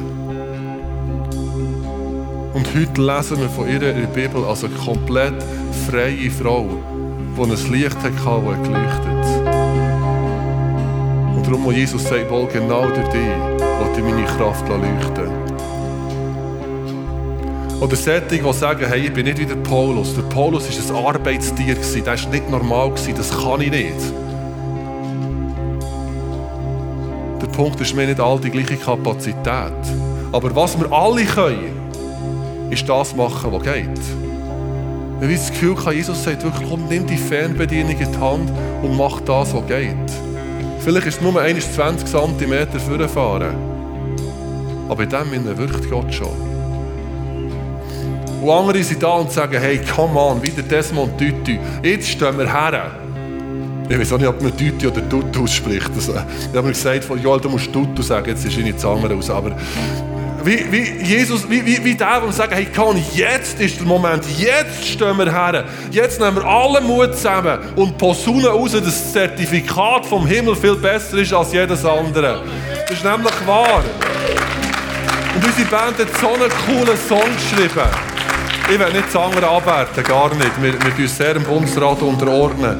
Und 2.54 2.68
heute 2.76 3.02
lesen 3.02 3.40
wir 3.40 3.48
von 3.48 3.66
ihr 3.66 3.82
in 3.82 4.02
der 4.02 4.06
Bibel 4.06 4.44
als 4.44 4.62
eine 4.62 4.72
komplett 4.74 5.34
freie 5.90 6.30
Frau, 6.30 6.64
die 7.36 7.42
ein 7.42 7.48
Licht 7.72 7.96
hatte, 7.96 8.12
das 8.22 8.62
geleuchtet 8.62 9.26
Und 11.34 11.44
darum, 11.44 11.64
wo 11.64 11.72
Jesus 11.72 12.04
sagt, 12.04 12.30
wohl 12.30 12.46
genau 12.46 12.86
durch 12.86 13.08
dich, 13.08 13.20
will 13.20 13.98
ich 13.98 14.04
meine 14.04 14.24
Kraft 14.26 14.68
leuchten 14.68 15.43
oder 17.80 17.96
solche, 17.96 18.22
die 18.30 18.52
sagen, 18.52 18.86
hey, 18.88 19.00
ich 19.06 19.12
bin 19.12 19.26
nicht 19.26 19.38
wie 19.38 19.46
der 19.46 19.56
Paulus. 19.56 20.14
Der 20.14 20.22
Paulus 20.22 20.64
war 20.90 20.96
ein 20.96 21.06
Arbeitstier, 21.06 21.74
der 21.74 22.06
war 22.06 22.30
nicht 22.30 22.50
normal, 22.50 22.92
das 23.16 23.30
kann 23.30 23.60
ich 23.60 23.70
nicht. 23.70 24.00
Der 27.40 27.46
Punkt 27.48 27.80
ist, 27.80 27.94
wir 27.94 28.02
haben 28.02 28.08
nicht 28.08 28.20
alle 28.20 28.40
die 28.40 28.50
gleiche 28.50 28.76
Kapazität. 28.76 29.72
Aber 30.32 30.56
was 30.56 30.78
wir 30.78 30.90
alle 30.92 31.24
können, 31.24 31.90
ist 32.70 32.88
das 32.88 33.14
machen, 33.14 33.52
was 33.52 33.62
geht. 33.62 34.00
Wenn 35.20 35.30
ich 35.30 35.38
das 35.38 35.50
Gefühl 35.50 35.76
habe, 35.76 35.94
Jesus 35.94 36.24
sagt 36.24 36.42
wirklich, 36.42 36.68
komm, 36.68 36.86
nimm 36.88 37.06
die 37.06 37.16
Fernbedienung 37.16 37.98
in 37.98 38.12
die 38.12 38.18
Hand 38.18 38.50
und 38.82 38.96
mach 38.96 39.20
das, 39.20 39.54
was 39.54 39.66
geht. 39.66 39.94
Vielleicht 40.80 41.06
ist 41.06 41.16
es 41.16 41.22
nur 41.22 41.34
20 41.34 42.06
cm 42.06 42.80
vorfahren. 42.80 43.54
Aber 44.88 45.02
in 45.02 45.08
dem 45.08 45.30
Sinne 45.30 45.56
wirkt 45.56 45.90
Gott 45.90 46.12
schon. 46.12 46.53
Und 48.44 48.50
andere 48.50 48.82
sind 48.82 49.02
da 49.02 49.08
und 49.08 49.32
sagen, 49.32 49.58
hey, 49.58 49.80
come 49.96 50.20
on, 50.20 50.42
wieder 50.42 50.60
Desmond 50.60 51.16
Tutu. 51.18 51.58
Jetzt 51.82 52.10
stehen 52.10 52.36
wir 52.36 52.52
her. 52.52 52.90
Ich 53.88 53.98
weiß 53.98 54.12
auch 54.12 54.18
nicht, 54.18 54.28
ob 54.28 54.42
man 54.42 54.54
Tutu 54.54 54.88
oder 54.88 55.08
Tutu 55.08 55.44
ausspricht. 55.44 55.90
Also, 55.94 56.12
ich 56.12 56.48
habe 56.48 56.62
mir 56.62 56.74
gesagt, 56.74 57.04
von 57.04 57.22
Joel, 57.22 57.40
du 57.40 57.48
musst 57.48 57.72
Tutu 57.72 58.02
sagen, 58.02 58.28
jetzt 58.28 58.44
ist 58.44 58.58
nicht 58.58 58.76
das 58.76 58.84
andere 58.84 59.14
aus. 59.14 59.30
Aber 59.30 59.52
Wie, 60.44 60.70
wie 60.70 61.02
Jesus, 61.02 61.48
wie, 61.48 61.64
wie, 61.64 61.82
wie 61.82 61.94
der, 61.94 62.20
der 62.20 62.32
sagt, 62.32 62.54
hey 62.54 62.66
komm, 62.76 63.02
jetzt 63.14 63.58
ist 63.58 63.80
der 63.80 63.86
Moment, 63.86 64.22
jetzt 64.36 64.88
stehen 64.88 65.16
wir 65.16 65.32
her, 65.32 65.64
jetzt 65.90 66.20
nehmen 66.20 66.36
wir 66.36 66.44
alle 66.44 66.82
Mut 66.82 67.14
zusammen 67.14 67.58
und 67.76 67.96
posaunen 67.96 68.44
raus, 68.44 68.72
dass 68.72 68.82
das 68.82 69.12
Zertifikat 69.14 70.04
vom 70.04 70.26
Himmel 70.26 70.54
viel 70.54 70.76
besser 70.76 71.16
ist 71.16 71.32
als 71.32 71.50
jedes 71.50 71.82
andere. 71.86 72.42
Das 72.86 72.98
ist 72.98 73.04
nämlich 73.04 73.46
wahr. 73.46 73.82
Und 75.34 75.46
unsere 75.46 75.66
Band 75.70 75.98
hat 75.98 76.08
so 76.20 76.28
einen 76.28 76.50
coolen 76.66 76.98
Song 77.08 77.30
geschrieben. 77.36 78.13
Ich 78.70 78.78
will 78.78 78.92
nicht 78.92 79.06
das 79.12 79.16
andere 79.16 79.46
abwerten, 79.46 80.02
gar 80.02 80.34
nicht. 80.34 80.62
Wir, 80.62 80.72
wir 80.72 80.96
tun 80.96 81.06
sehr 81.06 81.34
dem 81.34 81.44
Bundesrat 81.44 82.00
unterordnen. 82.00 82.76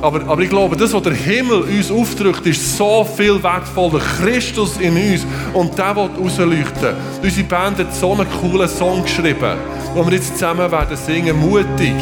Aber, 0.00 0.22
aber 0.26 0.40
ich 0.40 0.48
glaube, 0.48 0.76
das, 0.76 0.92
was 0.94 1.02
der 1.02 1.12
Himmel 1.12 1.62
uns 1.62 1.90
aufdrückt, 1.90 2.46
ist 2.46 2.76
so 2.76 3.04
viel 3.04 3.42
wertvoller. 3.42 4.00
Christus 4.00 4.78
in 4.78 4.96
uns 4.96 5.26
und 5.52 5.76
der 5.76 5.94
will 5.96 6.08
rausleuchten. 6.18 6.94
Unsere 7.22 7.46
Band 7.46 7.78
hat 7.78 7.94
so 7.94 8.12
einen 8.12 8.26
coolen 8.40 8.68
Song 8.68 9.02
geschrieben, 9.02 9.58
wo 9.94 10.04
wir 10.06 10.14
jetzt 10.14 10.32
zusammen 10.32 10.70
werden 10.70 10.96
singen, 10.96 11.36
mutig. 11.38 11.94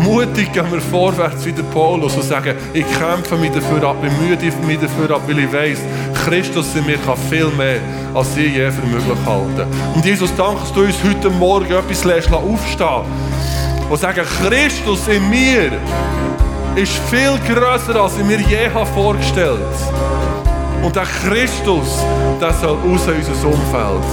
Mutig 0.00 0.52
gehen 0.52 0.70
wir 0.70 0.80
vorwärts 0.80 1.44
wie 1.44 1.52
der 1.52 1.64
Paulus 1.64 2.14
und 2.14 2.22
sagen, 2.22 2.54
ich 2.72 2.86
kämpfe 2.98 3.36
mich 3.36 3.50
dafür 3.50 3.90
ab, 3.90 4.00
bin 4.00 4.12
müde 4.26 4.50
mich 4.66 4.78
dafür 4.78 5.16
ab, 5.16 5.22
weil 5.26 5.40
ich 5.40 5.52
weiss, 5.52 5.80
Christus 6.28 6.74
in 6.74 6.84
mir 6.84 6.98
kann 6.98 7.16
viel 7.30 7.48
mehr, 7.48 7.80
als 8.12 8.36
ich 8.36 8.52
je 8.52 8.70
für 8.70 8.86
möglich 8.86 9.18
halte. 9.24 9.66
Und 9.94 10.04
Jesus, 10.04 10.30
danke, 10.36 10.60
dass 10.60 10.72
du 10.74 10.82
uns 10.82 10.96
heute 11.02 11.30
Morgen 11.30 11.72
etwas 11.72 12.04
lässt 12.04 12.30
aufstehen 12.30 13.02
und 13.88 13.98
sagen, 13.98 14.26
Christus 14.42 15.08
in 15.08 15.30
mir 15.30 15.72
ist 16.76 16.92
viel 17.10 17.38
grösser, 17.48 17.98
als 17.98 18.18
ich 18.18 18.24
mir 18.24 18.40
je 18.40 18.68
vorgestellt 18.94 19.58
habe. 19.86 20.84
Und 20.84 20.94
der 20.94 21.04
Christus, 21.04 22.04
der 22.38 22.52
soll 22.52 22.76
raus 22.76 23.06
in 23.06 23.14
unser 23.14 23.46
Umfeld. 23.46 24.04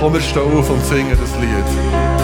Komm, 0.00 0.14
wir 0.14 0.20
stehen 0.20 0.56
auf 0.56 0.70
und 0.70 0.84
singen 0.86 1.18
das 1.20 1.40
Lied. 1.40 2.15